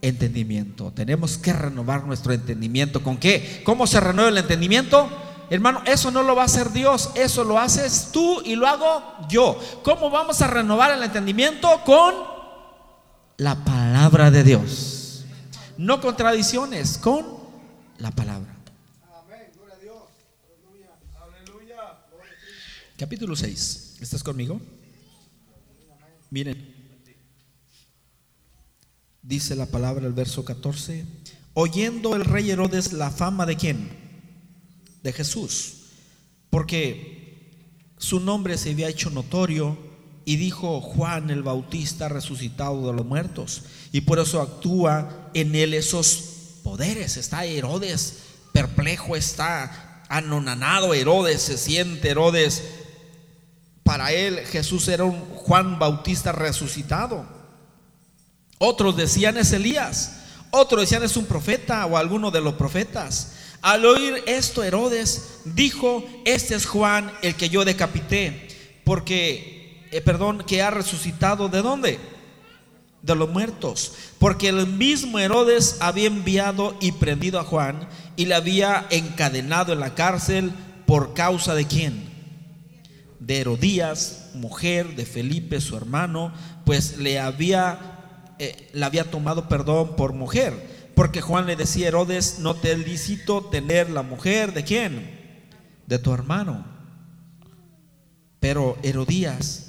entendimiento. 0.02 0.92
Tenemos 0.92 1.38
que 1.38 1.52
renovar 1.52 2.04
nuestro 2.04 2.32
entendimiento. 2.32 3.02
¿Con 3.02 3.16
qué? 3.16 3.62
¿Cómo 3.64 3.87
se 3.87 4.00
renueva 4.00 4.30
el 4.30 4.38
entendimiento? 4.38 5.08
Hermano, 5.48 5.82
eso 5.87 6.11
no 6.11 6.24
lo 6.24 6.34
va 6.37 6.42
a 6.42 6.46
hacer 6.46 6.72
Dios, 6.72 7.11
eso 7.14 7.42
lo 7.42 7.58
haces 7.58 8.11
tú 8.12 8.42
y 8.44 8.54
lo 8.54 8.66
hago 8.66 9.02
yo. 9.28 9.58
¿Cómo 9.82 10.11
vamos 10.11 10.42
a 10.42 10.46
renovar 10.46 10.90
el 10.90 11.02
entendimiento? 11.02 11.68
Con 11.87 12.14
la 13.38 13.64
palabra 13.64 14.30
de 14.30 14.44
Dios 14.44 14.97
no 15.78 16.00
contradicciones, 16.00 16.98
con 16.98 17.24
la 17.98 18.10
palabra. 18.10 18.54
Capítulo 22.98 23.36
6. 23.36 23.98
¿Estás 24.00 24.24
conmigo? 24.24 24.60
Miren. 26.30 26.74
Dice 29.22 29.54
la 29.54 29.66
palabra 29.66 30.06
el 30.06 30.12
verso 30.12 30.44
14. 30.44 31.06
Oyendo 31.54 32.16
el 32.16 32.24
rey 32.24 32.50
Herodes 32.50 32.92
la 32.92 33.10
fama 33.10 33.46
de 33.46 33.56
quién? 33.56 33.88
De 35.02 35.12
Jesús. 35.12 35.74
Porque 36.50 37.52
su 37.98 38.18
nombre 38.18 38.58
se 38.58 38.70
había 38.72 38.88
hecho 38.88 39.10
notorio 39.10 39.88
y 40.28 40.36
dijo 40.36 40.82
Juan 40.82 41.30
el 41.30 41.42
Bautista 41.42 42.10
resucitado 42.10 42.86
de 42.86 42.92
los 42.92 43.06
muertos. 43.06 43.62
Y 43.92 44.02
por 44.02 44.18
eso 44.18 44.42
actúa 44.42 45.30
en 45.32 45.54
él 45.54 45.72
esos 45.72 46.60
poderes. 46.62 47.16
Está 47.16 47.46
Herodes 47.46 48.18
perplejo, 48.52 49.16
está 49.16 50.02
anonanado 50.10 50.92
Herodes, 50.92 51.40
se 51.40 51.56
siente 51.56 52.10
Herodes. 52.10 52.62
Para 53.84 54.12
él 54.12 54.40
Jesús 54.40 54.86
era 54.88 55.04
un 55.04 55.18
Juan 55.18 55.78
Bautista 55.78 56.30
resucitado. 56.32 57.24
Otros 58.58 58.98
decían 58.98 59.38
es 59.38 59.54
Elías, 59.54 60.12
otros 60.50 60.82
decían 60.82 61.04
es 61.04 61.16
un 61.16 61.24
profeta 61.24 61.86
o 61.86 61.96
alguno 61.96 62.30
de 62.30 62.42
los 62.42 62.52
profetas. 62.52 63.32
Al 63.62 63.86
oír 63.86 64.22
esto 64.26 64.62
Herodes 64.62 65.38
dijo, 65.46 66.04
este 66.26 66.54
es 66.54 66.66
Juan 66.66 67.10
el 67.22 67.34
que 67.34 67.48
yo 67.48 67.64
decapité, 67.64 68.82
porque 68.84 69.58
eh, 69.90 70.01
perdón, 70.01 70.44
que 70.46 70.62
ha 70.62 70.70
resucitado 70.70 71.48
de 71.48 71.62
dónde? 71.62 71.98
De 73.03 73.14
los 73.14 73.29
muertos. 73.29 73.92
Porque 74.18 74.48
el 74.48 74.66
mismo 74.66 75.18
Herodes 75.18 75.77
había 75.81 76.09
enviado 76.09 76.77
y 76.81 76.92
prendido 76.92 77.38
a 77.40 77.44
Juan 77.44 77.88
y 78.16 78.27
le 78.27 78.35
había 78.35 78.87
encadenado 78.90 79.72
en 79.72 79.81
la 79.81 79.94
cárcel 79.94 80.53
por 80.87 81.14
causa 81.14 81.55
de 81.55 81.66
quién? 81.66 82.09
De 83.20 83.40
Herodías, 83.40 84.31
mujer 84.35 84.96
de 84.96 85.07
Felipe, 85.07 85.61
su 85.61 85.77
hermano, 85.77 86.33
pues 86.64 86.98
le 86.98 87.18
había, 87.18 88.35
eh, 88.38 88.70
le 88.72 88.85
había 88.85 89.11
tomado 89.11 89.48
perdón 89.48 89.96
por 89.96 90.12
mujer. 90.12 90.79
Porque 90.94 91.20
Juan 91.20 91.46
le 91.46 91.55
decía 91.55 91.87
a 91.87 91.88
Herodes, 91.88 92.38
no 92.40 92.55
te 92.55 92.72
es 92.72 92.79
lícito 92.79 93.44
tener 93.44 93.90
la 93.90 94.03
mujer 94.03 94.53
de 94.53 94.64
quién? 94.64 95.46
De 95.87 95.98
tu 95.98 96.12
hermano. 96.12 96.64
Pero 98.40 98.77
Herodías 98.83 99.67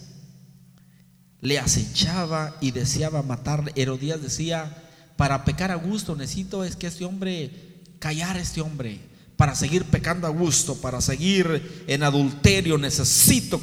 le 1.42 1.60
acechaba 1.60 2.56
y 2.62 2.72
deseaba 2.72 3.24
matarle. 3.24 3.72
Herodías 3.76 4.22
decía, 4.22 4.84
para 5.16 5.46
pecar 5.46 5.72
a 5.72 5.76
gusto 5.76 6.16
necesito 6.16 6.64
es 6.64 6.76
que 6.76 6.88
este 6.88 7.06
hombre, 7.06 7.52
callar 8.00 8.38
a 8.38 8.42
este 8.42 8.62
hombre, 8.62 9.00
para 9.40 9.56
seguir 9.56 9.86
pecando 9.86 10.28
a 10.28 10.32
gusto, 10.32 10.76
para 10.82 11.00
seguir 11.00 11.86
en 11.88 12.04
adulterio, 12.04 12.78
necesito 12.78 13.62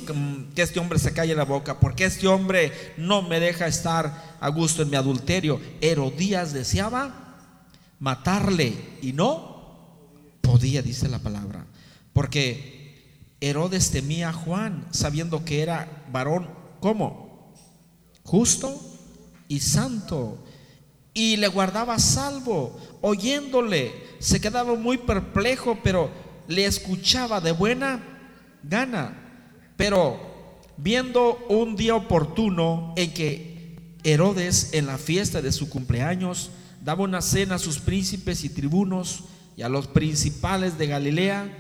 que 0.55 0.62
este 0.62 0.81
hombre 0.81 0.99
se 0.99 1.12
calle 1.12 1.35
la 1.35 1.45
boca, 1.45 1.79
porque 1.81 2.07
este 2.07 2.27
hombre 2.27 2.73
no 2.97 3.21
me 3.21 3.41
deja 3.41 3.67
estar 3.67 4.37
a 4.41 4.49
gusto 4.49 4.81
en 4.81 4.89
mi 4.89 4.97
adulterio. 4.97 5.61
Herodías 5.83 6.55
deseaba 6.55 7.37
matarle 7.99 8.75
y 9.03 9.12
no 9.12 10.39
podía, 10.41 10.81
dice 10.81 11.09
la 11.09 11.19
palabra, 11.19 11.67
porque 12.15 13.37
Herodes 13.43 13.91
temía 13.91 14.31
a 14.31 14.33
Juan, 14.33 14.87
sabiendo 14.93 15.45
que 15.45 15.61
era 15.61 16.05
varón, 16.11 16.49
¿cómo? 16.81 17.26
Justo 18.27 18.79
y 19.49 19.61
santo, 19.61 20.37
y 21.15 21.37
le 21.37 21.49
guardaba 21.49 21.99
salvo, 21.99 22.79
oyéndole, 23.01 23.95
se 24.19 24.41
quedaba 24.41 24.75
muy 24.75 24.99
perplejo, 24.99 25.79
pero 25.83 26.11
le 26.49 26.67
escuchaba 26.67 27.41
de 27.41 27.53
buena 27.53 28.03
gana. 28.62 29.17
Pero 29.77 30.21
viendo 30.77 31.39
un 31.49 31.77
día 31.77 31.95
oportuno 31.95 32.93
en 32.97 33.15
que 33.15 33.77
Herodes 34.05 34.71
en 34.73 34.87
la 34.87 34.99
fiesta 34.99 35.41
de 35.41 35.53
su 35.53 35.71
cumpleaños 35.71 36.51
daba 36.85 37.05
una 37.05 37.23
cena 37.23 37.55
a 37.55 37.59
sus 37.59 37.79
príncipes 37.79 38.45
y 38.45 38.51
tribunos 38.51 39.25
y 39.57 39.62
a 39.62 39.69
los 39.69 39.87
principales 39.87 40.77
de 40.77 40.87
Galilea, 40.87 41.57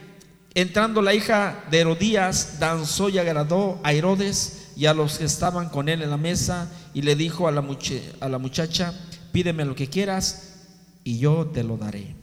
entrando 0.54 1.00
la 1.00 1.14
hija 1.14 1.64
de 1.70 1.80
Herodías, 1.80 2.58
danzó 2.60 3.08
y 3.08 3.18
agradó 3.18 3.80
a 3.82 3.92
Herodes 3.92 4.65
y 4.76 4.86
a 4.86 4.94
los 4.94 5.18
que 5.18 5.24
estaban 5.24 5.70
con 5.70 5.88
él 5.88 6.02
en 6.02 6.10
la 6.10 6.18
mesa 6.18 6.70
y 6.92 7.02
le 7.02 7.16
dijo 7.16 7.48
a 7.48 7.50
la, 7.50 7.64
a 8.20 8.28
la 8.28 8.38
muchacha, 8.38 8.92
pídeme 9.32 9.64
lo 9.64 9.74
que 9.74 9.88
quieras 9.88 10.66
y 11.02 11.18
yo 11.18 11.46
te 11.46 11.64
lo 11.64 11.78
daré. 11.78 12.14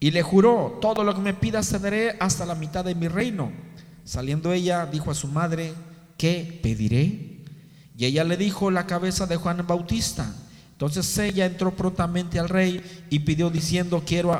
Y 0.00 0.10
le 0.10 0.22
juró, 0.22 0.78
todo 0.80 1.04
lo 1.04 1.14
que 1.14 1.20
me 1.20 1.34
pidas 1.34 1.68
te 1.68 1.78
daré 1.78 2.16
hasta 2.18 2.46
la 2.46 2.54
mitad 2.54 2.84
de 2.84 2.94
mi 2.94 3.08
reino. 3.08 3.52
Saliendo 4.04 4.52
ella, 4.52 4.86
dijo 4.86 5.10
a 5.10 5.14
su 5.14 5.28
madre, 5.28 5.74
¿qué 6.16 6.60
pediré? 6.62 7.42
Y 7.96 8.04
ella 8.04 8.24
le 8.24 8.36
dijo 8.36 8.70
la 8.70 8.86
cabeza 8.86 9.26
de 9.26 9.36
Juan 9.36 9.66
Bautista. 9.66 10.32
Entonces 10.72 11.18
ella 11.18 11.46
entró 11.46 11.74
prontamente 11.74 12.38
al 12.38 12.48
rey 12.48 12.82
y 13.10 13.20
pidió 13.20 13.50
diciendo, 13.50 14.02
quiero 14.06 14.38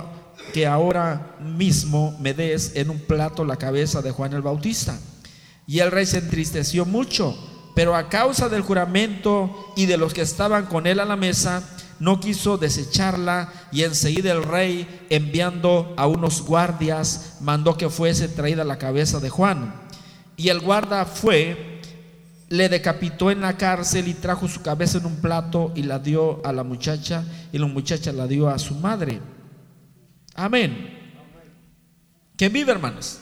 que 0.52 0.66
ahora 0.66 1.36
mismo 1.40 2.16
me 2.20 2.34
des 2.34 2.76
en 2.76 2.90
un 2.90 2.98
plato 2.98 3.44
la 3.44 3.56
cabeza 3.56 4.02
de 4.02 4.10
Juan 4.10 4.32
el 4.34 4.42
Bautista. 4.42 4.98
Y 5.66 5.80
el 5.80 5.90
rey 5.90 6.06
se 6.06 6.18
entristeció 6.18 6.84
mucho, 6.84 7.36
pero 7.74 7.96
a 7.96 8.08
causa 8.08 8.48
del 8.48 8.62
juramento 8.62 9.72
y 9.76 9.86
de 9.86 9.96
los 9.96 10.14
que 10.14 10.22
estaban 10.22 10.66
con 10.66 10.86
él 10.86 11.00
a 11.00 11.04
la 11.04 11.16
mesa, 11.16 11.62
no 11.98 12.20
quiso 12.20 12.58
desecharla 12.58 13.52
y 13.72 13.82
enseguida 13.82 14.32
el 14.32 14.42
rey, 14.44 15.06
enviando 15.10 15.94
a 15.96 16.06
unos 16.06 16.42
guardias, 16.42 17.38
mandó 17.40 17.76
que 17.76 17.88
fuese 17.88 18.28
traída 18.28 18.64
la 18.64 18.78
cabeza 18.78 19.18
de 19.18 19.30
Juan. 19.30 19.74
Y 20.36 20.48
el 20.48 20.60
guarda 20.60 21.04
fue, 21.06 21.80
le 22.48 22.68
decapitó 22.68 23.30
en 23.30 23.40
la 23.40 23.56
cárcel 23.56 24.08
y 24.08 24.14
trajo 24.14 24.46
su 24.46 24.62
cabeza 24.62 24.98
en 24.98 25.06
un 25.06 25.16
plato 25.16 25.72
y 25.74 25.82
la 25.82 25.98
dio 25.98 26.44
a 26.46 26.52
la 26.52 26.62
muchacha 26.62 27.24
y 27.50 27.58
la 27.58 27.66
muchacha 27.66 28.12
la 28.12 28.26
dio 28.26 28.48
a 28.48 28.58
su 28.58 28.74
madre. 28.74 29.20
Amén. 30.34 30.96
¿Quién 32.36 32.52
vive, 32.52 32.72
hermanos? 32.72 33.20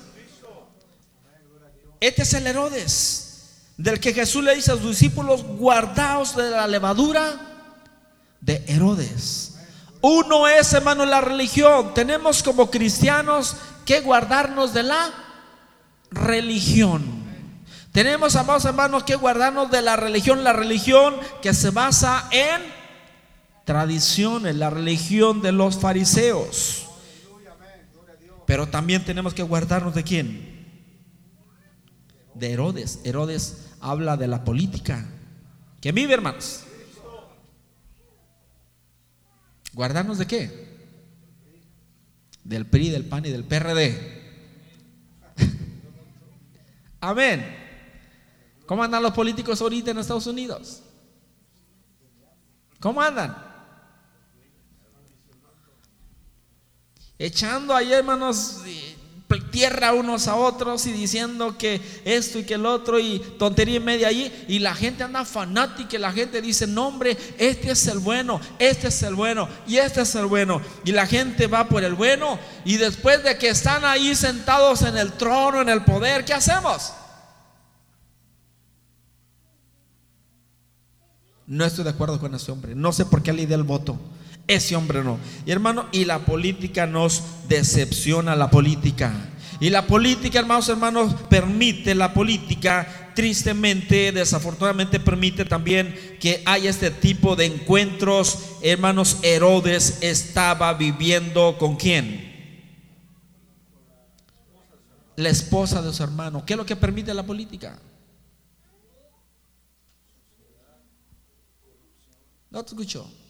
Este 2.00 2.22
es 2.22 2.34
el 2.34 2.46
Herodes, 2.46 3.50
del 3.76 4.00
que 4.00 4.12
Jesús 4.12 4.44
le 4.44 4.54
dice 4.54 4.72
a 4.72 4.76
sus 4.76 4.90
discípulos, 4.90 5.42
guardaos 5.42 6.36
de 6.36 6.50
la 6.50 6.66
levadura 6.66 7.54
de 8.40 8.64
Herodes. 8.66 9.54
Uno 10.00 10.46
es, 10.46 10.72
hermano, 10.74 11.06
la 11.06 11.22
religión. 11.22 11.94
Tenemos 11.94 12.42
como 12.42 12.70
cristianos 12.70 13.56
que 13.86 14.00
guardarnos 14.00 14.74
de 14.74 14.82
la 14.82 15.10
religión. 16.10 17.24
Tenemos, 17.90 18.36
amados 18.36 18.66
hermanos, 18.66 19.04
que 19.04 19.14
guardarnos 19.14 19.70
de 19.70 19.80
la 19.80 19.96
religión. 19.96 20.44
La 20.44 20.52
religión 20.52 21.16
que 21.40 21.54
se 21.54 21.70
basa 21.70 22.28
en 22.32 22.60
tradiciones, 23.64 24.56
la 24.56 24.68
religión 24.68 25.40
de 25.40 25.52
los 25.52 25.78
fariseos. 25.78 26.86
Pero 28.46 28.68
también 28.68 29.04
tenemos 29.04 29.32
que 29.32 29.42
guardarnos 29.42 29.94
de 29.94 30.04
quién? 30.04 30.53
De 32.34 32.52
Herodes. 32.52 33.00
Herodes 33.04 33.70
habla 33.80 34.16
de 34.16 34.28
la 34.28 34.44
política. 34.44 35.06
Que 35.80 35.92
vive, 35.92 36.14
hermanos? 36.14 36.64
¿Guardarnos 39.72 40.18
de 40.18 40.26
qué? 40.26 40.64
Del 42.44 42.66
PRI, 42.66 42.90
del 42.90 43.04
PAN 43.04 43.26
y 43.26 43.30
del 43.30 43.44
PRD. 43.44 44.22
Amén. 47.00 47.64
¿Cómo 48.66 48.82
andan 48.82 49.02
los 49.02 49.12
políticos 49.12 49.60
ahorita 49.60 49.90
en 49.90 49.98
Estados 49.98 50.26
Unidos? 50.26 50.82
¿Cómo 52.80 53.00
andan? 53.00 53.36
Echando 57.18 57.74
ahí, 57.74 57.92
hermanos, 57.92 58.62
tierra 59.40 59.92
unos 59.92 60.28
a 60.28 60.36
otros 60.36 60.86
y 60.86 60.92
diciendo 60.92 61.56
que 61.58 61.80
esto 62.04 62.38
y 62.38 62.44
que 62.44 62.54
el 62.54 62.66
otro 62.66 62.98
y 62.98 63.18
tontería 63.38 63.76
y 63.76 63.80
media 63.80 64.08
allí 64.08 64.32
y 64.48 64.58
la 64.58 64.74
gente 64.74 65.04
anda 65.04 65.24
fanática 65.24 65.96
y 65.96 66.00
la 66.00 66.12
gente 66.12 66.40
dice, 66.42 66.66
no 66.66 66.88
hombre, 66.88 67.16
este 67.38 67.72
es 67.72 67.86
el 67.86 67.98
bueno, 67.98 68.40
este 68.58 68.88
es 68.88 69.02
el 69.02 69.14
bueno 69.14 69.48
y 69.66 69.76
este 69.76 70.02
es 70.02 70.14
el 70.14 70.26
bueno 70.26 70.60
y 70.84 70.92
la 70.92 71.06
gente 71.06 71.46
va 71.46 71.68
por 71.68 71.84
el 71.84 71.94
bueno 71.94 72.38
y 72.64 72.76
después 72.76 73.22
de 73.22 73.36
que 73.38 73.48
están 73.48 73.84
ahí 73.84 74.14
sentados 74.14 74.82
en 74.82 74.96
el 74.96 75.12
trono, 75.12 75.62
en 75.62 75.68
el 75.68 75.84
poder, 75.84 76.24
¿qué 76.24 76.34
hacemos? 76.34 76.92
No 81.46 81.64
estoy 81.64 81.84
de 81.84 81.90
acuerdo 81.90 82.18
con 82.18 82.34
ese 82.34 82.50
hombre, 82.50 82.74
no 82.74 82.92
sé 82.92 83.04
por 83.04 83.22
qué 83.22 83.32
le 83.32 83.46
di 83.46 83.52
el 83.52 83.64
voto. 83.64 83.98
Ese 84.46 84.76
hombre 84.76 85.02
no. 85.02 85.18
Y 85.46 85.50
hermano, 85.52 85.86
y 85.90 86.04
la 86.04 86.20
política 86.20 86.86
nos 86.86 87.22
decepciona 87.48 88.36
la 88.36 88.50
política. 88.50 89.30
Y 89.60 89.70
la 89.70 89.86
política, 89.86 90.40
hermanos, 90.40 90.68
hermanos, 90.68 91.14
permite 91.30 91.94
la 91.94 92.12
política, 92.12 93.12
tristemente, 93.14 94.12
desafortunadamente 94.12 95.00
permite 95.00 95.44
también 95.44 95.94
que 96.20 96.42
haya 96.44 96.68
este 96.68 96.90
tipo 96.90 97.36
de 97.36 97.46
encuentros. 97.46 98.38
Hermanos, 98.62 99.18
Herodes 99.22 99.98
estaba 100.02 100.74
viviendo 100.74 101.56
con 101.58 101.76
quién? 101.76 102.34
La 105.16 105.30
esposa 105.30 105.80
de 105.80 105.92
su 105.92 106.02
hermano. 106.02 106.44
¿Qué 106.44 106.54
es 106.54 106.56
lo 106.58 106.66
que 106.66 106.76
permite 106.76 107.14
la 107.14 107.22
política? 107.22 107.78
No 112.50 112.62
te 112.62 112.70
escucho. 112.70 113.23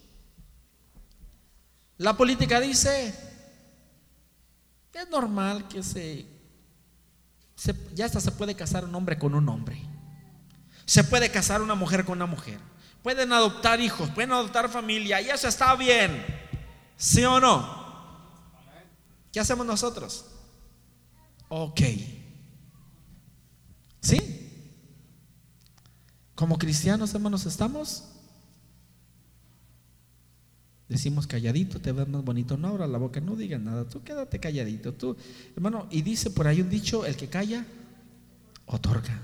La 1.99 2.17
política 2.17 2.61
dice, 2.61 3.15
es 4.93 5.11
normal 5.11 5.69
que 5.69 5.83
se, 5.83 6.27
ya 7.95 8.07
hasta 8.07 8.21
se 8.21 8.33
puede 8.33 8.55
casar 8.55 8.85
un 8.85 8.95
hombre 8.95 9.19
con 9.19 9.35
un 9.35 9.49
hombre. 9.49 9.81
Se 10.85 11.05
puede 11.05 11.31
casar 11.31 11.63
una 11.63 11.75
mujer 11.75 12.05
con 12.05 12.19
una 12.19 12.27
mujer. 12.27 12.59
Pueden 13.03 13.33
adoptar 13.33 13.81
hijos, 13.81 14.11
pueden 14.11 14.33
adoptar 14.33 14.69
familia, 14.69 15.21
y 15.21 15.31
eso 15.31 15.49
está 15.49 15.75
bien. 15.77 16.25
¿Sí 16.97 17.25
o 17.25 17.41
no? 17.41 17.85
¿Qué 19.33 19.41
hacemos 19.41 19.67
nosotros? 19.67 20.27
Ok. 21.49 21.81
¿Sí? 24.01 24.41
Como 26.35 26.59
cristianos, 26.59 27.15
hermanos, 27.15 27.47
estamos 27.47 28.14
Decimos 30.95 31.27
calladito, 31.27 31.81
te 31.81 31.91
ves 31.91 32.07
más 32.07 32.23
bonito. 32.23 32.57
No 32.57 32.69
abra 32.69 32.87
la 32.87 32.99
boca, 32.99 33.21
no 33.21 33.35
digas 33.35 33.61
nada. 33.61 33.83
Tú 33.83 34.05
quédate 34.05 34.39
calladito. 34.39 34.93
Tú, 34.93 35.17
hermano, 35.57 35.89
y 35.91 36.03
dice 36.03 36.31
por 36.31 36.47
ahí 36.47 36.61
un 36.61 36.71
dicho: 36.71 37.05
el 37.05 37.17
que 37.17 37.27
calla, 37.27 37.67
otorga. 38.67 39.21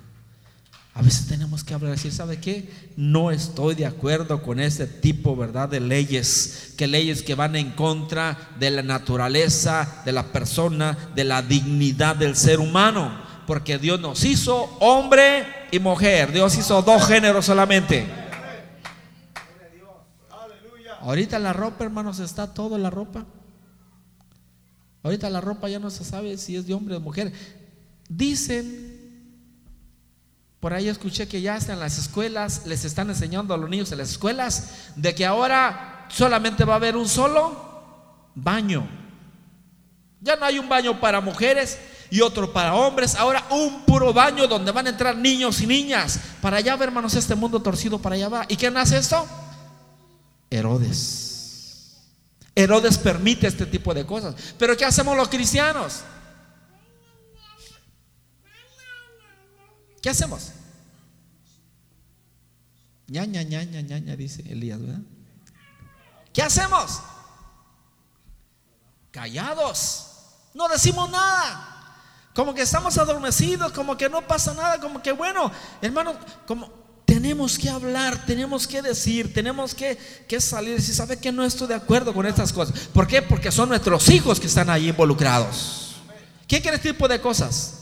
A 0.94 1.02
veces 1.02 1.28
tenemos 1.28 1.62
que 1.62 1.72
hablar, 1.72 1.92
decir, 1.92 2.10
¿sabe 2.10 2.40
qué? 2.40 2.68
No 2.96 3.30
estoy 3.30 3.76
de 3.76 3.86
acuerdo 3.86 4.42
con 4.42 4.58
ese 4.58 4.88
tipo, 4.88 5.36
¿verdad? 5.36 5.68
De 5.68 5.78
leyes, 5.78 6.74
que 6.76 6.88
leyes 6.88 7.22
que 7.22 7.36
van 7.36 7.54
en 7.54 7.70
contra 7.70 8.50
de 8.58 8.72
la 8.72 8.82
naturaleza, 8.82 10.02
de 10.04 10.10
la 10.10 10.32
persona, 10.32 10.98
de 11.14 11.22
la 11.22 11.40
dignidad 11.40 12.16
del 12.16 12.34
ser 12.34 12.58
humano. 12.58 13.16
Porque 13.46 13.78
Dios 13.78 14.00
nos 14.00 14.24
hizo 14.24 14.76
hombre 14.80 15.46
y 15.70 15.78
mujer. 15.78 16.32
Dios 16.32 16.58
hizo 16.58 16.82
dos 16.82 17.06
géneros 17.06 17.46
solamente. 17.46 18.19
Ahorita 21.00 21.38
la 21.38 21.52
ropa, 21.52 21.84
hermanos, 21.84 22.18
está 22.18 22.52
todo 22.52 22.76
la 22.78 22.90
ropa. 22.90 23.24
Ahorita 25.02 25.30
la 25.30 25.40
ropa 25.40 25.68
ya 25.68 25.78
no 25.78 25.90
se 25.90 26.04
sabe 26.04 26.36
si 26.36 26.56
es 26.56 26.66
de 26.66 26.74
hombre 26.74 26.94
o 26.94 26.98
de 26.98 27.04
mujer. 27.04 27.32
Dicen, 28.08 28.98
por 30.60 30.74
ahí 30.74 30.88
escuché 30.88 31.26
que 31.26 31.40
ya 31.40 31.54
hasta 31.54 31.72
en 31.72 31.80
las 31.80 31.96
escuelas 31.96 32.66
les 32.66 32.84
están 32.84 33.08
enseñando 33.08 33.54
a 33.54 33.56
los 33.56 33.70
niños 33.70 33.90
en 33.92 33.98
las 33.98 34.10
escuelas 34.10 34.92
de 34.96 35.14
que 35.14 35.24
ahora 35.24 36.06
solamente 36.10 36.64
va 36.64 36.74
a 36.74 36.76
haber 36.76 36.96
un 36.96 37.08
solo 37.08 37.70
baño. 38.34 38.86
Ya 40.20 40.36
no 40.36 40.44
hay 40.44 40.58
un 40.58 40.68
baño 40.68 41.00
para 41.00 41.22
mujeres 41.22 41.78
y 42.10 42.20
otro 42.20 42.52
para 42.52 42.74
hombres. 42.74 43.14
Ahora 43.14 43.46
un 43.48 43.86
puro 43.86 44.12
baño 44.12 44.46
donde 44.46 44.70
van 44.70 44.86
a 44.86 44.90
entrar 44.90 45.16
niños 45.16 45.62
y 45.62 45.66
niñas. 45.66 46.20
Para 46.42 46.58
allá, 46.58 46.76
hermanos, 46.78 47.14
este 47.14 47.34
mundo 47.34 47.62
torcido 47.62 47.98
para 47.98 48.16
allá 48.16 48.28
va. 48.28 48.44
¿Y 48.48 48.56
quién 48.56 48.76
hace 48.76 48.98
esto? 48.98 49.26
Herodes. 50.50 52.02
Herodes 52.54 52.98
permite 52.98 53.46
este 53.46 53.64
tipo 53.64 53.94
de 53.94 54.04
cosas. 54.04 54.34
Pero 54.58 54.76
¿qué 54.76 54.84
hacemos 54.84 55.16
los 55.16 55.28
cristianos? 55.28 56.02
¿Qué 60.02 60.10
hacemos? 60.10 60.50
ñaña, 63.06 63.42
ñaña, 63.42 63.80
ñaña, 63.80 64.16
dice 64.16 64.42
Elías, 64.50 64.80
¿verdad? 64.80 65.00
¿Qué 66.32 66.42
hacemos? 66.42 67.00
callados. 69.10 70.06
No 70.54 70.68
decimos 70.68 71.10
nada. 71.10 71.66
Como 72.34 72.54
que 72.54 72.62
estamos 72.62 72.96
adormecidos, 72.96 73.72
como 73.72 73.96
que 73.96 74.08
no 74.08 74.26
pasa 74.26 74.54
nada, 74.54 74.80
como 74.80 75.02
que 75.02 75.12
bueno, 75.12 75.50
hermano, 75.82 76.16
como 76.46 76.79
tenemos 77.10 77.58
que 77.58 77.68
hablar, 77.68 78.24
tenemos 78.24 78.68
que 78.68 78.80
decir, 78.82 79.34
tenemos 79.34 79.74
que, 79.74 79.98
que 80.28 80.40
salir. 80.40 80.80
Si 80.80 80.94
sabe 80.94 81.16
que 81.18 81.32
no 81.32 81.42
estoy 81.42 81.66
de 81.66 81.74
acuerdo 81.74 82.14
con 82.14 82.24
estas 82.24 82.52
cosas. 82.52 82.86
¿Por 82.92 83.08
qué? 83.08 83.20
Porque 83.20 83.50
son 83.50 83.68
nuestros 83.68 84.08
hijos 84.10 84.38
que 84.38 84.46
están 84.46 84.70
ahí 84.70 84.90
involucrados. 84.90 85.96
¿Qué 86.46 86.62
quiere 86.62 86.76
este 86.76 86.92
tipo 86.92 87.08
de 87.08 87.20
cosas? 87.20 87.78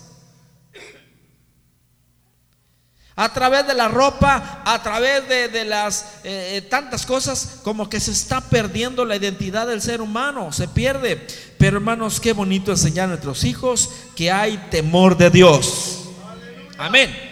a 3.16 3.34
través 3.34 3.66
de 3.66 3.74
la 3.74 3.88
ropa, 3.88 4.62
a 4.64 4.80
través 4.80 5.28
de, 5.28 5.64
las 5.64 6.20
eh, 6.22 6.58
eh, 6.58 6.62
tantas 6.62 7.04
cosas, 7.04 7.58
como 7.64 7.90
que 7.90 7.98
se 7.98 8.12
está 8.12 8.40
perdiendo 8.40 9.04
la 9.04 9.16
identidad 9.16 9.66
del 9.66 9.82
ser 9.82 10.00
humano, 10.00 10.52
se 10.52 10.68
pierde. 10.68 11.26
Pero 11.58 11.78
hermanos, 11.78 12.20
qué 12.20 12.32
bonito 12.32 12.70
enseñar 12.70 13.06
a 13.06 13.08
nuestros 13.08 13.42
hijos 13.42 13.90
que 14.14 14.30
hay 14.30 14.56
temor 14.70 15.16
de 15.16 15.30
Dios. 15.30 16.04
Amén. 16.78 17.27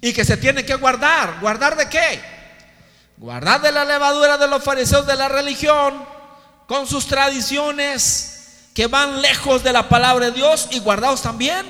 Y 0.00 0.12
que 0.12 0.24
se 0.24 0.36
tiene 0.36 0.64
que 0.64 0.74
guardar. 0.74 1.38
¿Guardar 1.40 1.76
de 1.76 1.88
qué? 1.88 2.20
Guardar 3.16 3.60
de 3.60 3.72
la 3.72 3.84
levadura 3.84 4.38
de 4.38 4.48
los 4.48 4.62
fariseos 4.62 5.06
de 5.06 5.16
la 5.16 5.28
religión, 5.28 6.02
con 6.66 6.86
sus 6.86 7.06
tradiciones 7.06 8.70
que 8.72 8.86
van 8.86 9.20
lejos 9.20 9.62
de 9.62 9.72
la 9.72 9.88
palabra 9.88 10.26
de 10.26 10.32
Dios 10.32 10.68
y 10.70 10.78
guardados 10.78 11.20
también 11.22 11.66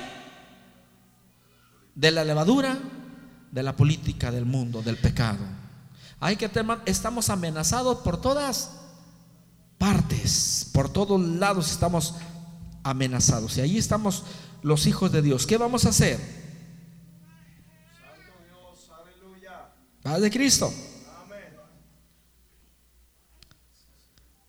de 1.95 2.11
la 2.11 2.23
levadura 2.23 2.77
de 3.51 3.63
la 3.63 3.75
política 3.75 4.31
del 4.31 4.45
mundo, 4.45 4.81
del 4.81 4.97
pecado. 4.97 5.39
Hay 6.19 6.37
que 6.37 6.47
tener, 6.47 6.79
estamos 6.85 7.29
amenazados 7.29 7.97
por 7.97 8.21
todas 8.21 8.71
partes, 9.77 10.69
por 10.71 10.89
todos 10.89 11.19
lados 11.19 11.71
estamos 11.71 12.15
amenazados. 12.83 13.57
Y 13.57 13.61
ahí 13.61 13.77
estamos 13.77 14.23
los 14.61 14.85
hijos 14.85 15.11
de 15.11 15.21
Dios. 15.21 15.45
¿Qué 15.47 15.57
vamos 15.57 15.85
a 15.85 15.89
hacer? 15.89 16.40
Paz 20.01 20.21
de 20.21 20.31
Cristo. 20.31 20.73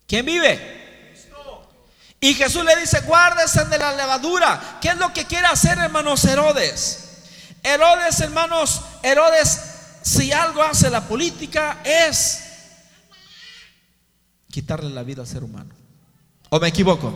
¿Quién 0.07 0.25
vive? 0.25 0.83
Y 2.19 2.33
Jesús 2.35 2.63
le 2.63 2.75
dice, 2.77 3.01
guárdese 3.01 3.65
de 3.65 3.77
la 3.77 3.93
levadura. 3.95 4.77
¿Qué 4.81 4.89
es 4.89 4.97
lo 4.97 5.11
que 5.11 5.25
quiere 5.25 5.47
hacer, 5.47 5.77
hermanos 5.77 6.23
Herodes? 6.23 6.99
Herodes, 7.61 8.19
hermanos, 8.21 8.81
Herodes, 9.01 9.59
si 10.03 10.31
algo 10.31 10.63
hace 10.63 10.89
la 10.89 11.07
política 11.07 11.81
es 11.83 12.43
quitarle 14.49 14.89
la 14.89 15.03
vida 15.03 15.23
al 15.23 15.27
ser 15.27 15.43
humano. 15.43 15.73
¿O 16.49 16.59
me 16.59 16.67
equivoco? 16.67 17.13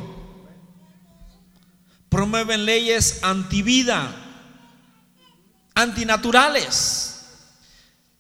Promueven 2.10 2.66
leyes 2.66 3.20
antivida, 3.22 4.14
antinaturales. 5.76 7.17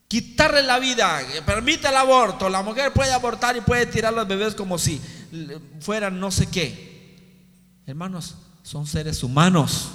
Quitarle 0.07 0.63
la 0.63 0.79
vida, 0.79 1.19
permite 1.45 1.89
el 1.89 1.95
aborto. 1.95 2.49
La 2.49 2.63
mujer 2.63 2.93
puede 2.93 3.11
abortar 3.11 3.57
y 3.57 3.61
puede 3.61 3.85
tirar 3.87 4.13
los 4.13 4.27
bebés 4.27 4.55
como 4.55 4.77
si 4.77 5.01
fueran 5.81 6.19
no 6.19 6.31
sé 6.31 6.47
qué. 6.47 7.15
Hermanos, 7.85 8.35
son 8.63 8.87
seres 8.87 9.21
humanos. 9.23 9.89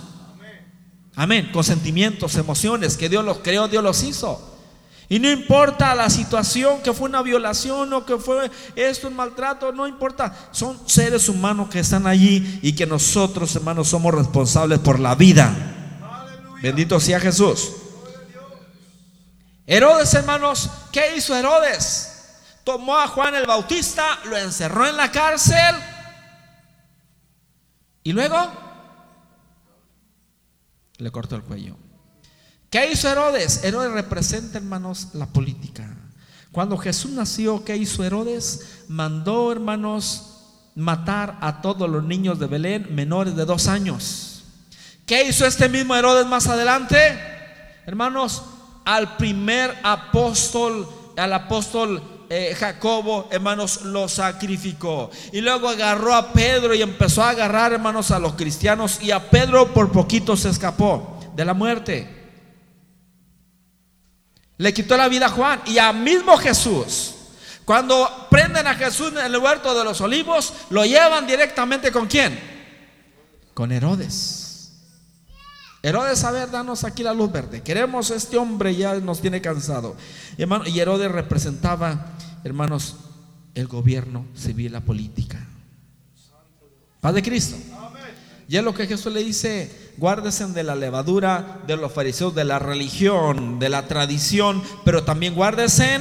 Amén. 1.14 1.50
Con 1.52 1.64
sentimientos, 1.64 2.36
emociones, 2.36 2.96
que 2.96 3.08
Dios 3.08 3.24
los 3.24 3.38
creó, 3.38 3.68
Dios 3.68 3.82
los 3.82 4.02
hizo. 4.02 4.50
Y 5.08 5.18
no 5.18 5.30
importa 5.30 5.94
la 5.94 6.08
situación, 6.08 6.80
que 6.82 6.94
fue 6.94 7.08
una 7.08 7.20
violación 7.20 7.92
o 7.92 8.06
que 8.06 8.16
fue 8.16 8.50
esto, 8.76 9.08
un 9.08 9.16
maltrato, 9.16 9.72
no 9.72 9.86
importa. 9.86 10.34
Son 10.52 10.78
seres 10.86 11.28
humanos 11.28 11.68
que 11.68 11.80
están 11.80 12.06
allí 12.06 12.60
y 12.62 12.72
que 12.72 12.86
nosotros, 12.86 13.54
hermanos, 13.56 13.88
somos 13.88 14.14
responsables 14.14 14.78
por 14.78 14.98
la 14.98 15.14
vida. 15.14 15.54
Bendito 16.62 16.98
sea 16.98 17.20
Jesús. 17.20 17.72
Herodes, 19.66 20.12
hermanos, 20.14 20.70
¿qué 20.90 21.16
hizo 21.16 21.36
Herodes? 21.36 22.08
Tomó 22.64 22.98
a 22.98 23.08
Juan 23.08 23.34
el 23.34 23.46
Bautista, 23.46 24.20
lo 24.24 24.36
encerró 24.36 24.86
en 24.88 24.96
la 24.96 25.10
cárcel 25.10 25.76
y 28.02 28.12
luego 28.12 28.36
le 30.98 31.10
cortó 31.10 31.36
el 31.36 31.42
cuello. 31.42 31.76
¿Qué 32.70 32.90
hizo 32.90 33.08
Herodes? 33.08 33.64
Herodes 33.64 33.92
representa, 33.92 34.58
hermanos, 34.58 35.08
la 35.12 35.26
política. 35.26 35.96
Cuando 36.52 36.76
Jesús 36.76 37.10
nació, 37.12 37.64
¿qué 37.64 37.76
hizo 37.76 38.04
Herodes? 38.04 38.84
Mandó, 38.88 39.52
hermanos, 39.52 40.32
matar 40.74 41.38
a 41.40 41.60
todos 41.60 41.88
los 41.88 42.02
niños 42.04 42.38
de 42.38 42.46
Belén 42.46 42.94
menores 42.94 43.36
de 43.36 43.44
dos 43.44 43.68
años. 43.68 44.44
¿Qué 45.06 45.24
hizo 45.24 45.46
este 45.46 45.68
mismo 45.68 45.94
Herodes 45.94 46.26
más 46.26 46.46
adelante? 46.46 46.96
Hermanos, 47.84 48.42
al 48.84 49.16
primer 49.16 49.78
apóstol, 49.82 50.88
al 51.16 51.32
apóstol 51.32 52.02
eh, 52.34 52.54
Jacobo, 52.58 53.28
hermanos, 53.30 53.82
lo 53.82 54.08
sacrificó. 54.08 55.10
Y 55.32 55.42
luego 55.42 55.68
agarró 55.68 56.14
a 56.14 56.32
Pedro 56.32 56.74
y 56.74 56.80
empezó 56.80 57.22
a 57.22 57.28
agarrar, 57.28 57.74
hermanos, 57.74 58.10
a 58.10 58.18
los 58.18 58.32
cristianos. 58.34 59.02
Y 59.02 59.10
a 59.10 59.28
Pedro 59.28 59.74
por 59.74 59.92
poquito 59.92 60.34
se 60.34 60.48
escapó 60.48 61.20
de 61.36 61.44
la 61.44 61.52
muerte. 61.52 62.08
Le 64.56 64.72
quitó 64.72 64.96
la 64.96 65.08
vida 65.08 65.26
a 65.26 65.28
Juan 65.28 65.60
y 65.66 65.76
a 65.76 65.92
mismo 65.92 66.36
Jesús. 66.38 67.16
Cuando 67.66 68.08
prenden 68.30 68.66
a 68.66 68.76
Jesús 68.76 69.12
en 69.12 69.18
el 69.18 69.36
huerto 69.36 69.74
de 69.74 69.84
los 69.84 70.00
olivos, 70.00 70.54
lo 70.70 70.86
llevan 70.86 71.26
directamente 71.26 71.92
con 71.92 72.06
quién? 72.06 72.40
Con 73.52 73.72
Herodes. 73.72 74.41
Herodes, 75.82 76.22
a 76.22 76.30
ver, 76.30 76.50
danos 76.50 76.84
aquí 76.84 77.02
la 77.02 77.12
luz 77.12 77.32
verde. 77.32 77.62
Queremos 77.62 78.10
este 78.10 78.38
hombre, 78.38 78.74
ya 78.76 78.94
nos 79.00 79.20
tiene 79.20 79.40
cansado. 79.40 79.96
hermano, 80.38 80.66
y 80.66 80.78
Herodes 80.78 81.10
representaba 81.10 82.16
hermanos, 82.44 82.96
el 83.54 83.66
gobierno 83.66 84.26
civil, 84.34 84.72
la 84.72 84.80
política. 84.80 85.44
Paz 87.00 87.14
de 87.14 87.22
Cristo. 87.22 87.56
Y 88.48 88.56
es 88.56 88.64
lo 88.64 88.74
que 88.74 88.86
Jesús 88.86 89.12
le 89.12 89.24
dice, 89.24 89.92
guárdese 89.96 90.46
de 90.46 90.62
la 90.62 90.74
levadura 90.76 91.60
de 91.66 91.76
los 91.76 91.92
fariseos, 91.92 92.34
de 92.34 92.44
la 92.44 92.58
religión, 92.58 93.58
de 93.58 93.68
la 93.68 93.88
tradición, 93.88 94.62
pero 94.84 95.04
también 95.04 95.34
guárdese 95.34 96.00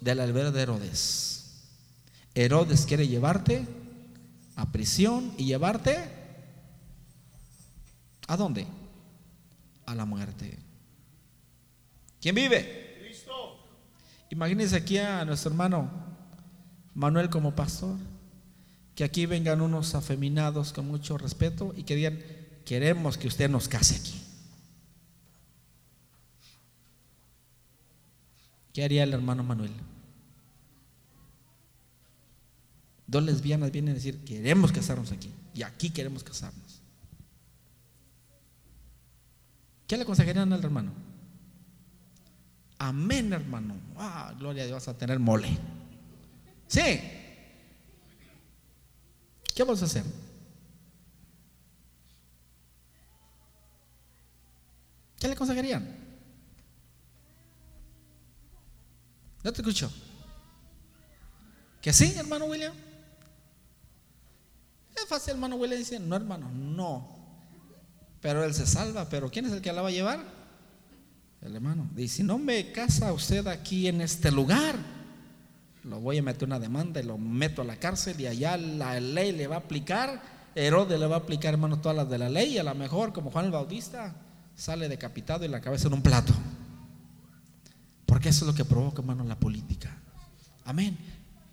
de 0.00 0.14
la 0.14 0.26
de 0.26 0.62
Herodes. 0.62 1.62
Herodes 2.34 2.86
quiere 2.86 3.06
llevarte 3.06 3.66
a 4.56 4.72
prisión 4.72 5.32
y 5.36 5.44
llevarte 5.44 6.21
a 8.32 8.36
dónde? 8.36 8.66
A 9.84 9.94
la 9.94 10.06
muerte. 10.06 10.58
¿Quién 12.20 12.34
vive? 12.34 12.82
Imagínense 14.30 14.76
aquí 14.76 14.96
a 14.96 15.24
nuestro 15.26 15.50
hermano 15.50 15.90
Manuel 16.94 17.28
como 17.28 17.54
pastor, 17.54 17.98
que 18.94 19.04
aquí 19.04 19.26
vengan 19.26 19.60
unos 19.60 19.94
afeminados 19.94 20.72
con 20.72 20.88
mucho 20.88 21.18
respeto 21.18 21.74
y 21.76 21.82
que 21.82 21.94
digan, 21.94 22.18
queremos 22.64 23.18
que 23.18 23.28
usted 23.28 23.50
nos 23.50 23.68
case 23.68 23.96
aquí. 23.96 24.22
¿Qué 28.72 28.82
haría 28.82 29.02
el 29.02 29.12
hermano 29.12 29.42
Manuel? 29.42 29.72
Dos 33.06 33.22
lesbianas 33.22 33.70
vienen 33.70 33.92
a 33.92 33.94
decir, 33.96 34.24
queremos 34.24 34.72
casarnos 34.72 35.12
aquí 35.12 35.30
y 35.54 35.62
aquí 35.62 35.90
queremos 35.90 36.24
casarnos. 36.24 36.71
¿Qué 39.92 39.98
le 39.98 40.04
aconsejarían 40.04 40.50
al 40.50 40.64
hermano? 40.64 40.90
Amén, 42.78 43.30
hermano. 43.30 43.74
Ah, 43.98 44.34
gloria 44.38 44.62
a 44.62 44.66
Dios, 44.66 44.88
a 44.88 44.96
tener 44.96 45.18
mole. 45.18 45.50
Sí. 46.66 46.80
¿Qué 49.54 49.62
vamos 49.62 49.82
a 49.82 49.84
hacer? 49.84 50.02
¿Qué 55.20 55.26
le 55.26 55.34
aconsejarían? 55.34 55.86
No 59.44 59.52
te 59.52 59.60
escucho. 59.60 59.92
¿Que 61.82 61.92
sí, 61.92 62.14
hermano 62.16 62.46
William? 62.46 62.72
Es 64.96 65.04
fácil, 65.06 65.32
hermano 65.32 65.56
William 65.56 65.78
dice, 65.78 66.00
no, 66.00 66.16
hermano, 66.16 66.50
no. 66.50 67.21
Pero 68.22 68.44
él 68.44 68.54
se 68.54 68.66
salva, 68.66 69.08
pero 69.10 69.30
¿quién 69.30 69.44
es 69.44 69.52
el 69.52 69.60
que 69.60 69.72
la 69.72 69.82
va 69.82 69.88
a 69.88 69.92
llevar? 69.92 70.20
El 71.42 71.56
hermano 71.56 71.90
dice, 71.92 72.18
si 72.18 72.22
no 72.22 72.38
me 72.38 72.70
casa 72.70 73.12
usted 73.12 73.46
aquí 73.48 73.88
en 73.88 74.00
este 74.00 74.30
lugar, 74.30 74.76
lo 75.82 75.98
voy 75.98 76.18
a 76.18 76.22
meter 76.22 76.44
una 76.44 76.60
demanda 76.60 77.00
y 77.00 77.02
lo 77.02 77.18
meto 77.18 77.62
a 77.62 77.64
la 77.64 77.76
cárcel 77.76 78.20
y 78.20 78.28
allá 78.28 78.56
la 78.56 79.00
ley 79.00 79.32
le 79.32 79.48
va 79.48 79.56
a 79.56 79.58
aplicar, 79.58 80.22
Herodes 80.54 81.00
le 81.00 81.06
va 81.06 81.16
a 81.16 81.18
aplicar, 81.18 81.54
hermano, 81.54 81.80
todas 81.80 81.96
las 81.96 82.08
de 82.08 82.18
la 82.18 82.28
ley 82.28 82.54
y 82.54 82.58
a 82.58 82.62
lo 82.62 82.74
mejor, 82.76 83.12
como 83.12 83.32
Juan 83.32 83.46
el 83.46 83.50
Bautista, 83.50 84.14
sale 84.54 84.88
decapitado 84.88 85.44
y 85.44 85.48
la 85.48 85.60
cabeza 85.60 85.88
en 85.88 85.94
un 85.94 86.02
plato. 86.02 86.32
Porque 88.06 88.28
eso 88.28 88.44
es 88.44 88.46
lo 88.46 88.54
que 88.54 88.64
provoca, 88.64 89.00
hermano, 89.00 89.24
la 89.24 89.40
política. 89.40 89.90
Amén. 90.64 90.96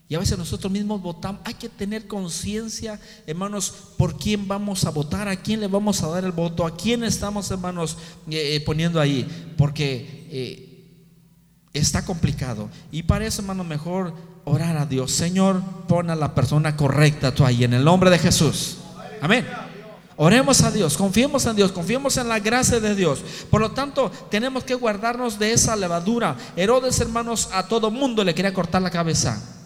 Y 0.09 0.15
a 0.15 0.19
veces 0.19 0.39
nosotros 0.39 0.73
mismos 0.73 1.03
votamos. 1.03 1.39
Hay 1.45 1.53
que 1.53 1.69
tener 1.69 2.07
conciencia, 2.07 2.99
hermanos, 3.27 3.71
por 3.95 4.17
quién 4.17 4.47
vamos 4.47 4.83
a 4.85 4.89
votar, 4.89 5.27
a 5.27 5.35
quién 5.35 5.59
le 5.59 5.67
vamos 5.67 6.01
a 6.01 6.07
dar 6.07 6.23
el 6.23 6.31
voto, 6.31 6.65
a 6.65 6.75
quién 6.75 7.03
estamos, 7.03 7.51
hermanos, 7.51 7.95
eh, 8.27 8.55
eh, 8.55 8.61
poniendo 8.61 8.99
ahí. 8.99 9.53
Porque 9.55 10.27
eh, 10.31 11.73
está 11.73 12.03
complicado. 12.03 12.69
Y 12.91 13.03
para 13.03 13.27
eso, 13.27 13.43
hermano, 13.43 13.63
mejor 13.63 14.15
orar 14.45 14.77
a 14.77 14.87
Dios. 14.87 15.11
Señor, 15.11 15.61
pon 15.87 16.09
a 16.09 16.15
la 16.15 16.33
persona 16.33 16.75
correcta 16.75 17.31
tú 17.31 17.45
ahí, 17.45 17.63
en 17.63 17.75
el 17.75 17.83
nombre 17.83 18.09
de 18.09 18.17
Jesús. 18.17 18.77
Amén. 19.21 19.45
Oremos 20.15 20.63
a 20.63 20.71
Dios, 20.71 20.97
confiemos 20.97 21.45
en 21.45 21.55
Dios, 21.55 21.71
confiemos 21.71 22.17
en 22.17 22.27
la 22.27 22.39
gracia 22.39 22.79
de 22.79 22.95
Dios. 22.95 23.23
Por 23.51 23.61
lo 23.61 23.71
tanto, 23.71 24.11
tenemos 24.31 24.63
que 24.63 24.73
guardarnos 24.73 25.37
de 25.37 25.53
esa 25.53 25.75
levadura. 25.75 26.35
Herodes, 26.55 26.99
hermanos, 26.99 27.47
a 27.53 27.67
todo 27.67 27.91
mundo 27.91 28.23
le 28.23 28.33
quería 28.33 28.55
cortar 28.55 28.81
la 28.81 28.89
cabeza. 28.89 29.58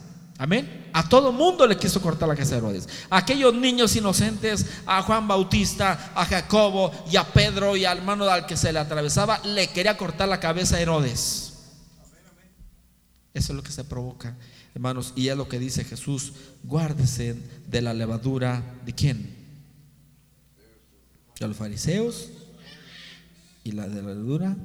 Amén. 0.44 0.90
A 0.92 1.08
todo 1.08 1.32
mundo 1.32 1.66
le 1.66 1.78
quiso 1.78 2.02
cortar 2.02 2.28
la 2.28 2.36
cabeza 2.36 2.56
a 2.56 2.58
Herodes. 2.58 2.90
A 3.10 3.20
aquellos 3.20 3.54
niños 3.54 3.96
inocentes, 3.96 4.66
a 4.86 5.02
Juan 5.02 5.26
Bautista, 5.26 6.12
a 6.14 6.26
Jacobo 6.26 6.92
y 7.10 7.16
a 7.16 7.24
Pedro 7.24 7.78
y 7.78 7.86
al 7.86 8.00
hermano 8.00 8.26
al 8.26 8.46
que 8.46 8.58
se 8.58 8.74
le 8.74 8.80
atravesaba, 8.80 9.40
le 9.46 9.70
quería 9.70 9.96
cortar 9.96 10.28
la 10.28 10.42
cabeza 10.42 10.76
a 10.76 10.82
Herodes. 10.82 11.54
Eso 13.34 13.54
es 13.54 13.56
lo 13.56 13.64
que 13.64 13.72
se 13.72 13.86
provoca, 13.86 14.36
hermanos. 14.76 15.14
Y 15.16 15.30
es 15.30 15.38
lo 15.38 15.48
que 15.48 15.60
dice 15.60 15.86
Jesús. 15.86 16.34
Guárdese 16.64 17.38
de 17.66 17.82
la 17.82 17.94
levadura 17.94 18.62
de 18.86 18.94
quién? 18.94 19.34
De 21.40 21.48
los 21.48 21.56
fariseos 21.56 22.32
y 23.64 23.72
la 23.72 23.88
de 23.88 24.02
la 24.02 24.10
levadura 24.10 24.58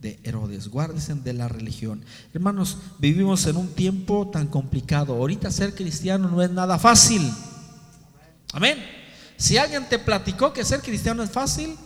de 0.00 0.18
Herodes. 0.22 0.68
Guárdese 0.68 1.14
de 1.14 1.32
la 1.32 1.48
religión. 1.48 2.04
Hermanos, 2.32 2.78
vivimos 2.98 3.46
en 3.46 3.56
un 3.56 3.68
tiempo 3.68 4.28
tan 4.28 4.46
complicado. 4.46 5.14
Ahorita 5.14 5.50
ser 5.50 5.74
cristiano 5.74 6.28
no 6.28 6.42
es 6.42 6.50
nada 6.50 6.78
fácil. 6.78 7.22
Amén. 8.52 8.78
Si 9.36 9.56
alguien 9.56 9.88
te 9.88 9.98
platicó 9.98 10.52
que 10.52 10.64
ser 10.64 10.80
cristiano 10.80 11.22
es 11.22 11.30
fácil, 11.30 11.76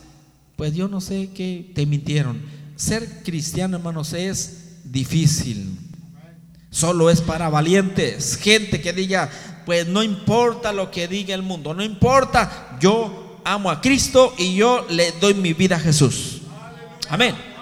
pues 0.55 0.73
yo 0.73 0.87
no 0.87 1.01
sé 1.01 1.29
qué 1.33 1.71
te 1.75 1.85
mintieron. 1.85 2.41
Ser 2.75 3.23
cristiano, 3.23 3.77
hermanos, 3.77 4.13
es 4.13 4.81
difícil. 4.83 5.77
Solo 6.69 7.09
es 7.09 7.21
para 7.21 7.49
valientes. 7.49 8.37
Gente 8.37 8.81
que 8.81 8.93
diga, 8.93 9.29
pues 9.65 9.87
no 9.87 10.03
importa 10.03 10.73
lo 10.73 10.91
que 10.91 11.07
diga 11.07 11.35
el 11.35 11.43
mundo, 11.43 11.73
no 11.73 11.83
importa, 11.83 12.77
yo 12.79 13.39
amo 13.45 13.69
a 13.69 13.81
Cristo 13.81 14.33
y 14.37 14.55
yo 14.55 14.85
le 14.89 15.11
doy 15.13 15.33
mi 15.33 15.53
vida 15.53 15.75
a 15.75 15.79
Jesús. 15.79 16.41
Amén. 17.09 17.52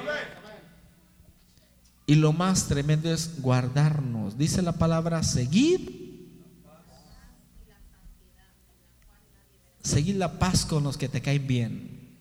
Y 2.12 2.16
lo 2.16 2.34
más 2.34 2.68
tremendo 2.68 3.10
es 3.10 3.42
guardarnos. 3.42 4.38
Dice 4.38 4.62
la 4.62 4.74
palabra 4.74 5.24
seguir. 5.24 6.30
Seguir 9.82 10.18
la 10.18 10.38
paz 10.38 10.66
con 10.66 10.84
los 10.84 10.98
que 10.98 11.08
te 11.08 11.22
caen 11.22 11.48
bien. 11.48 12.18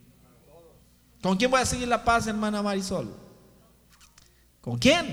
¿Con 1.21 1.37
quién 1.37 1.51
voy 1.51 1.61
a 1.61 1.67
seguir 1.67 1.89
la 1.89 2.05
paz, 2.05 2.29
hermana 2.29 2.63
Marisol? 2.63 3.13
¿Con 4.61 4.79
quién? 4.79 5.09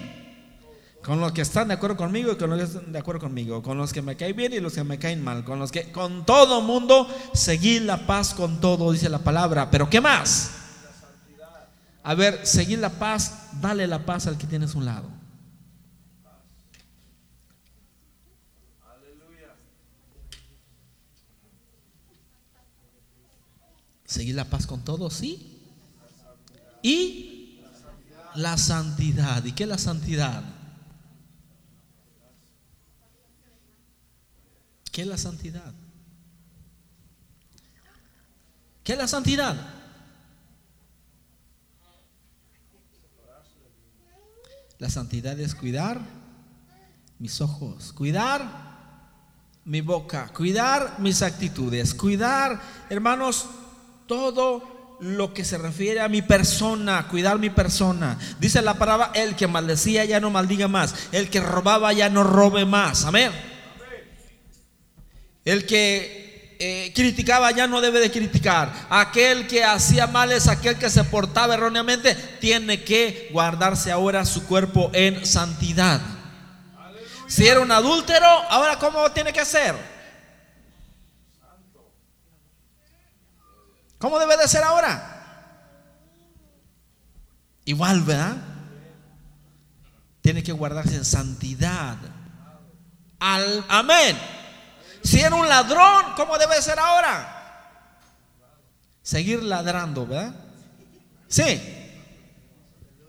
Con 1.03 1.19
los 1.21 1.31
que 1.31 1.41
están 1.41 1.69
de 1.69 1.73
acuerdo 1.73 1.97
conmigo 1.97 2.33
y 2.33 2.35
con 2.35 2.51
los 2.51 2.59
que 2.59 2.65
están 2.65 2.91
de 2.91 2.99
acuerdo 2.99 3.21
conmigo. 3.21 3.63
Con 3.63 3.79
los 3.79 3.91
que 3.91 4.03
me 4.03 4.15
caen 4.15 4.35
bien 4.35 4.53
y 4.53 4.59
los 4.59 4.73
que 4.73 4.83
me 4.83 4.99
caen 4.99 5.23
mal. 5.23 5.43
Con 5.43 5.57
los 5.57 5.71
que, 5.71 5.91
con 5.91 6.23
todo 6.23 6.61
mundo, 6.61 7.07
seguir 7.33 7.81
la 7.81 8.05
paz 8.05 8.35
con 8.35 8.61
todo, 8.61 8.91
dice 8.91 9.09
la 9.09 9.23
palabra. 9.23 9.71
Pero 9.71 9.89
¿qué 9.89 10.01
más? 10.01 10.66
A 12.07 12.15
ver, 12.15 12.47
seguir 12.47 12.79
la 12.79 12.89
paz, 12.89 13.49
dale 13.59 13.85
la 13.85 14.05
paz 14.05 14.27
al 14.27 14.37
que 14.37 14.47
tienes 14.47 14.73
a 14.73 14.77
un 14.77 14.85
lado. 14.85 15.09
Seguir 24.05 24.35
la 24.35 24.45
paz 24.45 24.65
con 24.65 24.85
todos, 24.85 25.15
sí. 25.15 25.59
Y 26.81 27.59
la 28.35 28.57
santidad. 28.57 29.43
¿Y 29.43 29.51
qué 29.51 29.63
es 29.63 29.69
la 29.69 29.77
santidad? 29.77 30.43
¿Qué 34.93 35.01
es 35.01 35.07
la 35.07 35.17
santidad? 35.17 35.73
¿Qué 38.85 38.93
es 38.93 38.97
la 38.97 39.07
santidad? 39.09 39.76
La 44.79 44.89
santidad 44.89 45.39
es 45.39 45.55
cuidar 45.55 45.99
mis 47.19 47.41
ojos, 47.41 47.93
cuidar 47.93 48.67
mi 49.65 49.81
boca, 49.81 50.29
cuidar 50.33 50.99
mis 50.99 51.21
actitudes, 51.23 51.93
cuidar, 51.93 52.61
hermanos, 52.89 53.47
todo 54.05 54.97
lo 55.01 55.33
que 55.33 55.43
se 55.43 55.57
refiere 55.57 55.99
a 55.99 56.09
mi 56.09 56.21
persona, 56.21 57.07
cuidar 57.07 57.39
mi 57.39 57.49
persona. 57.49 58.17
Dice 58.39 58.61
la 58.61 58.75
palabra, 58.75 59.11
el 59.13 59.35
que 59.35 59.47
maldecía 59.47 60.05
ya 60.05 60.19
no 60.19 60.29
maldiga 60.29 60.67
más, 60.67 60.93
el 61.11 61.29
que 61.29 61.41
robaba 61.41 61.91
ya 61.93 62.09
no 62.09 62.23
robe 62.23 62.65
más. 62.65 63.05
Amén. 63.05 63.31
El 65.43 65.65
que 65.65 66.26
eh, 66.59 66.91
criticaba 66.95 67.51
ya 67.51 67.67
no 67.67 67.81
debe 67.81 67.99
de 67.99 68.11
criticar. 68.11 68.71
Aquel 68.89 69.47
que 69.47 69.63
hacía 69.63 70.07
males, 70.07 70.47
aquel 70.47 70.77
que 70.77 70.89
se 70.89 71.03
portaba 71.03 71.53
erróneamente, 71.53 72.15
tiene 72.39 72.83
que 72.83 73.29
guardarse 73.31 73.91
ahora 73.91 74.25
su 74.25 74.45
cuerpo 74.45 74.89
en 74.93 75.25
santidad. 75.25 76.01
Si 77.27 77.45
era 77.45 77.59
un 77.59 77.71
adúltero, 77.71 78.25
ahora 78.25 78.79
¿cómo 78.79 79.11
tiene 79.11 79.33
que 79.33 79.45
ser? 79.45 79.75
¿Cómo 83.97 84.19
debe 84.19 84.37
de 84.37 84.47
ser 84.47 84.63
ahora? 84.63 85.13
Igual, 87.65 88.01
¿verdad? 88.03 88.37
Tiene 90.21 90.43
que 90.43 90.51
guardarse 90.51 90.95
en 90.95 91.05
santidad. 91.05 91.97
Al, 93.19 93.65
amén. 93.67 94.17
Si 95.07 95.21
era 95.21 95.33
un 95.37 95.47
ladrón, 95.47 96.03
¿cómo 96.17 96.37
debe 96.37 96.61
ser 96.61 96.77
ahora? 96.77 97.79
Seguir 99.01 99.41
ladrando, 99.41 100.05
¿verdad? 100.05 100.35
Sí. 101.29 101.61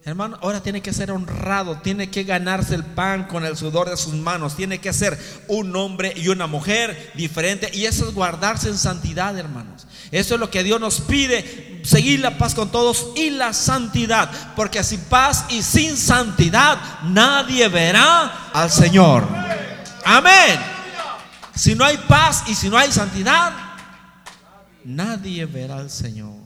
Hermano, 0.05 0.39
ahora 0.41 0.63
tiene 0.63 0.81
que 0.81 0.93
ser 0.93 1.11
honrado, 1.11 1.79
tiene 1.79 2.09
que 2.09 2.23
ganarse 2.23 2.77
el 2.77 2.85
pan 2.85 3.25
con 3.25 3.45
el 3.45 3.57
sudor 3.57 3.91
de 3.91 3.97
sus 3.97 4.15
manos, 4.15 4.55
tiene 4.55 4.79
que 4.79 4.93
ser 4.93 5.19
un 5.49 5.75
hombre 5.75 6.13
y 6.15 6.29
una 6.29 6.47
mujer 6.47 7.11
diferente. 7.17 7.69
Y 7.75 7.87
eso 7.87 8.07
es 8.09 8.15
guardarse 8.15 8.69
en 8.69 8.79
santidad, 8.79 9.37
hermanos. 9.37 9.89
Eso 10.13 10.35
es 10.35 10.41
lo 10.41 10.51
que 10.53 10.63
Dios 10.63 10.81
nos 10.81 11.01
pide, 11.01 11.83
seguir 11.83 12.21
la 12.21 12.39
paz 12.39 12.55
con 12.55 12.71
todos 12.71 13.09
y 13.17 13.31
la 13.31 13.53
santidad. 13.53 14.31
Porque 14.55 14.85
sin 14.85 15.01
paz 15.01 15.47
y 15.49 15.65
sin 15.65 15.97
santidad 15.97 16.79
nadie 17.03 17.67
verá 17.67 18.51
al 18.53 18.71
Señor. 18.71 19.27
Amén. 20.05 20.78
Si 21.59 21.75
no 21.75 21.85
hay 21.85 21.97
paz 21.97 22.45
y 22.47 22.55
si 22.55 22.71
no 22.71 22.79
hay 22.79 22.93
santidad, 22.93 23.53
nadie 24.85 25.45
verá 25.45 25.79
al 25.79 25.91
Señor. 25.91 26.37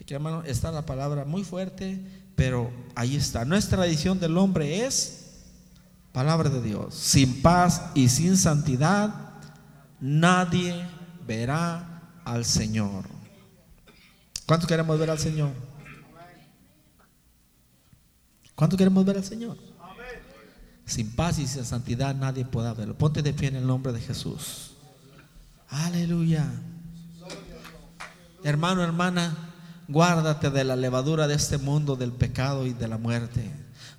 Aquí, 0.00 0.14
hermano, 0.14 0.44
está 0.44 0.70
la 0.70 0.86
palabra 0.86 1.24
muy 1.24 1.42
fuerte, 1.42 2.00
pero 2.36 2.70
ahí 2.94 3.16
está. 3.16 3.44
Nuestra 3.44 3.78
tradición 3.78 4.20
del 4.20 4.38
hombre 4.38 4.86
es 4.86 5.32
palabra 6.12 6.48
de 6.48 6.62
Dios. 6.62 6.94
Sin 6.94 7.42
paz 7.42 7.82
y 7.94 8.08
sin 8.08 8.36
santidad, 8.36 9.12
nadie 10.00 10.86
verá 11.26 12.02
al 12.24 12.44
Señor. 12.44 13.06
¿Cuánto 14.46 14.68
queremos 14.68 14.96
ver 14.96 15.10
al 15.10 15.18
Señor? 15.18 15.50
¿Cuánto 18.54 18.76
queremos 18.76 19.04
ver 19.04 19.16
al 19.16 19.24
Señor? 19.24 19.71
Sin 20.92 21.10
paz 21.10 21.38
y 21.38 21.46
sin 21.46 21.64
santidad 21.64 22.14
nadie 22.14 22.44
puede 22.44 22.70
verlo. 22.74 22.94
Ponte 22.94 23.22
de 23.22 23.32
pie 23.32 23.48
en 23.48 23.56
el 23.56 23.66
nombre 23.66 23.94
de 23.94 24.00
Jesús. 24.02 24.72
Aleluya. 25.70 26.44
Hermano, 28.44 28.84
hermana, 28.84 29.34
guárdate 29.88 30.50
de 30.50 30.64
la 30.64 30.76
levadura 30.76 31.26
de 31.26 31.34
este 31.34 31.56
mundo, 31.56 31.96
del 31.96 32.12
pecado 32.12 32.66
y 32.66 32.74
de 32.74 32.88
la 32.88 32.98
muerte. 32.98 33.50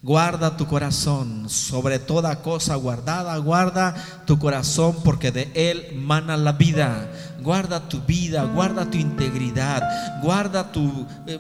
Guarda 0.04 0.56
tu 0.56 0.68
corazón, 0.68 1.50
sobre 1.50 1.98
toda 1.98 2.44
cosa 2.44 2.76
guardada, 2.76 3.36
guarda 3.38 3.96
tu 4.28 4.38
corazón 4.38 4.96
porque 5.04 5.32
de 5.32 5.52
él 5.56 5.96
mana 5.96 6.38
la 6.38 6.52
vida. 6.52 7.12
Guarda 7.42 7.90
tu 7.90 8.02
vida, 8.02 8.44
guarda 8.44 8.86
tu 8.86 9.00
integridad, 9.00 10.22
guarda 10.22 10.72
tu... 10.72 11.08
Eh, 11.26 11.40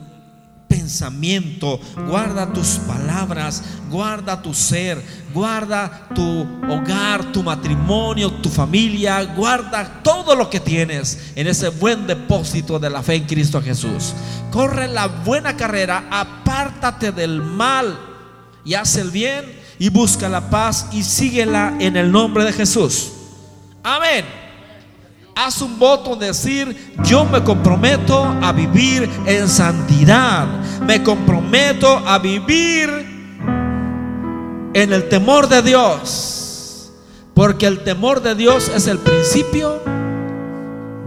pensamiento, 0.73 1.79
guarda 2.07 2.51
tus 2.51 2.79
palabras, 2.87 3.63
guarda 3.91 4.41
tu 4.41 4.55
ser, 4.55 4.99
guarda 5.31 6.07
tu 6.15 6.47
hogar, 6.67 7.31
tu 7.31 7.43
matrimonio, 7.43 8.31
tu 8.31 8.49
familia, 8.49 9.23
guarda 9.23 10.01
todo 10.01 10.35
lo 10.35 10.49
que 10.49 10.59
tienes 10.59 11.31
en 11.35 11.45
ese 11.45 11.69
buen 11.69 12.07
depósito 12.07 12.79
de 12.79 12.89
la 12.89 13.03
fe 13.03 13.15
en 13.15 13.25
Cristo 13.25 13.61
Jesús. 13.61 14.13
Corre 14.51 14.87
la 14.87 15.05
buena 15.05 15.55
carrera, 15.55 16.07
apártate 16.09 17.11
del 17.11 17.39
mal. 17.41 18.09
y 18.65 18.75
haz 18.75 18.95
el 18.95 19.11
bien 19.11 19.43
y 19.77 19.89
busca 19.89 20.29
la 20.29 20.49
paz 20.49 20.87
y 20.93 21.03
síguela 21.03 21.75
en 21.79 21.97
el 21.97 22.11
nombre 22.11 22.45
de 22.45 22.53
Jesús. 22.53 23.11
Amén. 23.83 24.42
Haz 25.35 25.61
un 25.61 25.79
voto 25.79 26.15
de 26.15 26.27
decir, 26.27 26.95
yo 27.03 27.25
me 27.25 27.43
comprometo 27.43 28.23
a 28.23 28.51
vivir 28.51 29.09
en 29.25 29.49
santidad. 29.49 30.47
Me 30.85 31.01
comprometo 31.01 31.97
a 32.07 32.19
vivir 32.19 32.89
en 34.73 34.93
el 34.93 35.09
temor 35.09 35.47
de 35.49 35.61
Dios. 35.63 36.91
Porque 37.33 37.65
el 37.65 37.83
temor 37.83 38.21
de 38.21 38.35
Dios 38.35 38.69
es 38.69 38.85
el 38.87 38.99
principio 38.99 39.81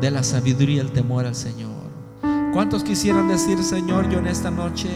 de 0.01 0.11
la 0.11 0.25
sabiduría, 0.25 0.83
el 0.83 0.91
temor 0.91 1.25
al 1.25 1.37
Señor. 1.37 1.71
¿Cuántos 2.53 2.83
quisieran 2.83 3.29
decir, 3.29 3.63
Señor, 3.63 4.09
yo 4.09 4.19
en 4.19 4.27
esta 4.27 4.51
noche 4.51 4.89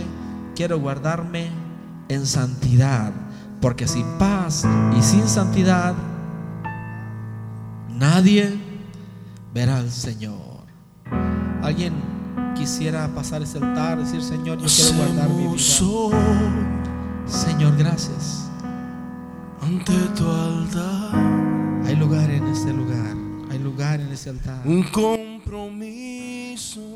quiero 0.56 0.80
guardarme 0.80 1.50
en 2.08 2.26
santidad? 2.26 3.12
Porque 3.60 3.86
sin 3.86 4.06
paz 4.18 4.64
y 4.98 5.02
sin 5.02 5.28
santidad, 5.28 5.94
nadie 7.90 8.69
verá 9.52 9.78
al 9.78 9.90
Señor. 9.90 10.60
¿Alguien 11.62 11.94
quisiera 12.56 13.08
pasar 13.14 13.42
ese 13.42 13.58
altar, 13.58 13.98
decir, 13.98 14.22
Señor, 14.22 14.58
yo 14.58 14.66
quiero 14.66 14.94
guardar 14.96 15.28
mi 15.28 15.46
vida? 15.46 15.58
Señor, 17.26 17.76
gracias. 17.76 18.50
ante 19.62 19.92
tu 20.16 20.28
altar 20.28 21.14
Hay 21.86 21.96
lugar 21.96 22.30
en 22.30 22.46
este 22.48 22.72
lugar. 22.72 23.16
Hay 23.50 23.58
lugar 23.58 24.00
en 24.00 24.08
ese 24.12 24.30
altar. 24.30 24.62
un 24.64 24.82
compromiso 24.84 25.42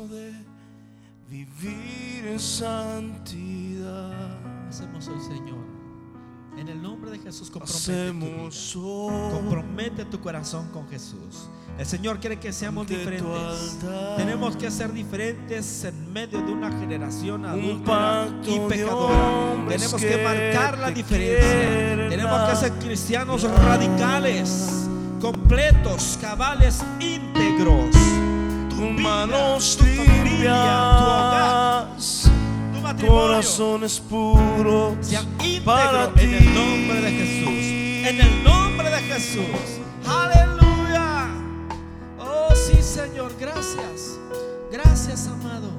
de 0.07 0.33
vivir 1.29 2.27
en 2.27 2.39
santidad. 2.39 4.11
Hacemos 4.69 5.07
hoy, 5.07 5.19
Señor. 5.21 5.74
En 6.57 6.69
el 6.69 6.81
nombre 6.81 7.11
de 7.11 7.19
Jesús, 7.19 7.51
compromete 7.51 8.11
tu 8.11 8.25
vida. 8.25 9.31
Compromete 9.31 10.05
tu 10.05 10.19
corazón 10.21 10.69
con 10.69 10.87
Jesús. 10.87 11.49
El 11.77 11.85
Señor 11.85 12.19
quiere 12.19 12.39
que 12.39 12.53
seamos 12.53 12.87
diferentes. 12.87 13.77
Tenemos 14.15 14.55
que 14.55 14.71
ser 14.71 14.93
diferentes 14.93 15.83
en 15.83 16.13
medio 16.13 16.41
de 16.41 16.53
una 16.53 16.71
generación 16.79 17.45
adulta 17.45 18.29
y 18.45 18.59
pecadora. 18.69 19.65
Tenemos 19.67 19.95
que 19.95 20.23
marcar 20.23 20.77
la 20.77 20.91
diferencia. 20.91 22.09
Tenemos 22.09 22.49
que 22.49 22.55
ser 22.55 22.71
cristianos 22.79 23.43
radicales, 23.43 24.87
completos, 25.19 26.17
cabales, 26.21 26.81
íntegros. 27.01 27.91
Tu 28.69 28.75
tus 28.75 28.95
vida, 28.95 29.01
manos 29.01 29.77
tu 29.77 29.83
familia, 29.83 30.53
tu 30.97 31.03
hogar, 31.03 31.87
matrimonio 32.95 33.27
corazones 33.27 33.99
puros 33.99 34.93
sea 35.01 35.21
íntegro 35.21 35.63
para 35.65 36.05
en 36.17 36.33
el 36.33 36.39
ti. 36.39 36.45
nombre 36.53 37.01
de 37.01 37.11
Jesús. 37.11 37.65
En 38.07 38.21
el 38.21 38.43
nombre 38.43 38.89
de 38.89 38.97
Jesús. 38.97 39.79
Aleluya. 40.07 41.27
Oh, 42.19 42.53
sí, 42.55 42.81
Señor. 42.81 43.31
Gracias. 43.39 44.19
Gracias, 44.71 45.27
amado. 45.27 45.69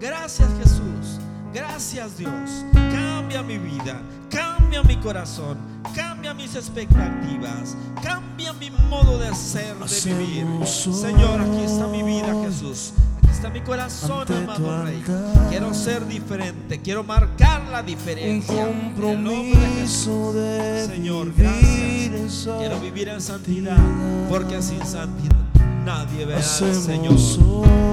Gracias, 0.00 0.48
Jesús. 0.58 1.18
Gracias, 1.52 2.18
Dios. 2.18 2.64
Cambia 2.72 3.42
mi 3.42 3.58
vida. 3.58 4.00
Cambia 4.30 4.82
mi 4.82 4.96
corazón. 4.96 5.56
Cambia 5.94 6.34
mis 6.34 6.54
expectativas. 6.54 7.76
Cambia 8.02 8.52
mi 8.54 8.70
modo 8.90 9.18
de 9.18 9.34
ser, 9.34 9.74
de 9.76 10.14
vivir. 10.14 10.66
Señor, 10.66 11.40
aquí 11.40 11.62
está 11.64 11.86
mi 11.86 12.02
vida, 12.02 12.34
Jesús. 12.44 12.92
Está 13.38 13.50
mi 13.50 13.60
corazón, 13.60 14.26
amado 14.32 14.82
Rey. 14.82 15.00
Quiero 15.48 15.72
ser 15.72 16.04
diferente. 16.08 16.80
Quiero 16.80 17.04
marcar 17.04 17.62
la 17.70 17.78
un 17.82 17.86
diferencia. 17.86 18.52
Jesús. 18.52 18.66
compromiso 18.66 20.32
de 20.32 20.84
Señor, 20.88 21.32
gracias. 21.36 22.48
Quiero 22.58 22.80
vivir 22.80 23.08
en 23.08 23.20
santidad, 23.20 23.78
porque 24.28 24.60
sin 24.60 24.84
santidad 24.84 25.36
nadie 25.84 26.26
verá 26.26 26.40
al 26.40 26.74
Señor. 26.74 27.14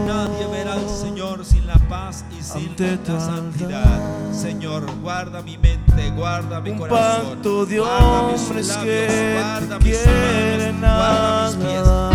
Nadie 0.07 0.47
verá 0.47 0.73
al 0.73 0.89
Señor 0.89 1.45
sin 1.45 1.67
la 1.67 1.77
paz 1.77 2.25
y 2.35 2.41
sin 2.41 2.75
la 3.05 3.19
santidad. 3.19 4.01
Señor, 4.33 4.87
guarda 5.03 5.43
mi 5.43 5.59
mente, 5.59 6.09
guarda 6.15 6.59
mi 6.59 6.71
Un 6.71 6.79
corazón. 6.79 7.39
guarda 7.43 8.31
mis 8.31 8.67
labios, 8.67 9.11
guarda 9.35 9.77
mis 9.77 10.05
manos, 10.07 11.55
guarda 11.55 11.59
mis 11.59 11.65
pies, 11.65 12.14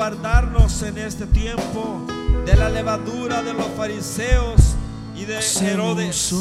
Guardarnos 0.01 0.81
en 0.81 0.97
este 0.97 1.27
tiempo 1.27 2.07
de 2.43 2.55
la 2.55 2.69
levadura 2.69 3.43
de 3.43 3.53
los 3.53 3.67
fariseos 3.77 4.73
y 5.15 5.25
de 5.25 5.37
Herodes. 5.61 6.33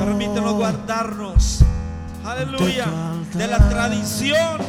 Permítenos 0.00 0.54
guardarnos, 0.54 1.60
aleluya, 2.24 2.86
de 3.34 3.46
la 3.46 3.68
tradición 3.68 4.60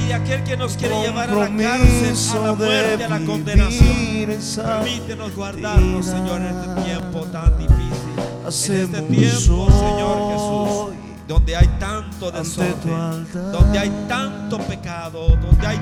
y 0.00 0.06
de 0.06 0.14
aquel 0.14 0.44
que 0.44 0.56
nos 0.56 0.76
quiere 0.76 0.94
llevar 1.02 1.30
a 1.30 1.34
la 1.34 1.48
cárcel, 1.48 2.14
a 2.38 2.46
la 2.46 2.52
muerte, 2.52 3.04
a 3.06 3.08
la 3.08 3.18
de 3.18 3.26
condenación. 3.26 4.28
Permítenos 4.64 5.34
guardarnos, 5.34 6.06
Señor, 6.06 6.42
en 6.42 6.46
este 6.46 6.82
tiempo 6.84 7.20
tan 7.22 7.58
difícil. 7.58 7.82
En 8.44 8.84
este 8.84 9.02
tiempo, 9.02 9.66
Señor 9.68 10.30
Jesús, 10.30 10.94
donde 11.26 11.56
hay 11.56 11.66
tanto 11.80 12.30
desorden, 12.30 13.26
donde 13.50 13.78
hay 13.80 13.90
tanto 14.06 14.58
pecado, 14.58 15.26
donde 15.26 15.66
hay 15.66 15.80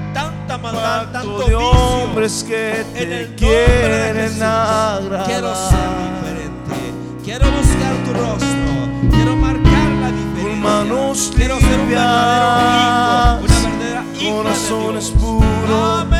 tanta 0.51 0.59
maldad, 0.59 1.13
pacto 1.13 1.13
tanto 1.13 1.47
de 1.47 1.55
hombres 1.55 2.45
que 2.47 2.81
En 2.81 2.93
te 2.93 3.03
el 3.03 3.09
nombre 3.09 3.29
de 3.29 3.37
quieren 3.37 4.43
agradar. 4.43 5.27
quiero 5.27 5.55
ser 5.55 5.91
diferente. 6.11 6.77
Quiero 7.25 7.47
buscar 7.53 7.95
tu 8.05 8.13
rostro. 8.15 9.11
Quiero 9.13 9.37
marcar 9.37 9.91
la 10.01 10.11
diferencia. 10.11 10.57
manos 10.57 11.33
quiero 11.37 11.61
ser 11.61 11.81
un 11.81 11.89
verdadero 11.89 12.67
hijo, 12.81 13.45
una 13.45 13.71
verdadera 13.71 14.05
hija 14.19 14.33
corazones 14.37 15.11
puros. 15.11 16.20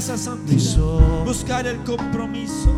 esa 0.00 0.16
santidad, 0.16 1.24
buscar 1.26 1.66
el 1.66 1.76
compromiso, 1.84 2.72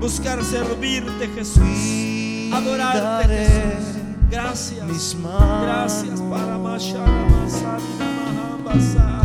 buscar 0.00 0.42
servirte 0.42 1.28
Jesús, 1.34 2.50
adorarte 2.50 3.28
Jesús. 3.28 4.02
Gracias, 4.30 5.16
gracias 5.20 6.20
para 6.22 6.56
Masharama 6.56 7.46
Sarina 7.46 8.32
Mahambasa. 8.32 9.21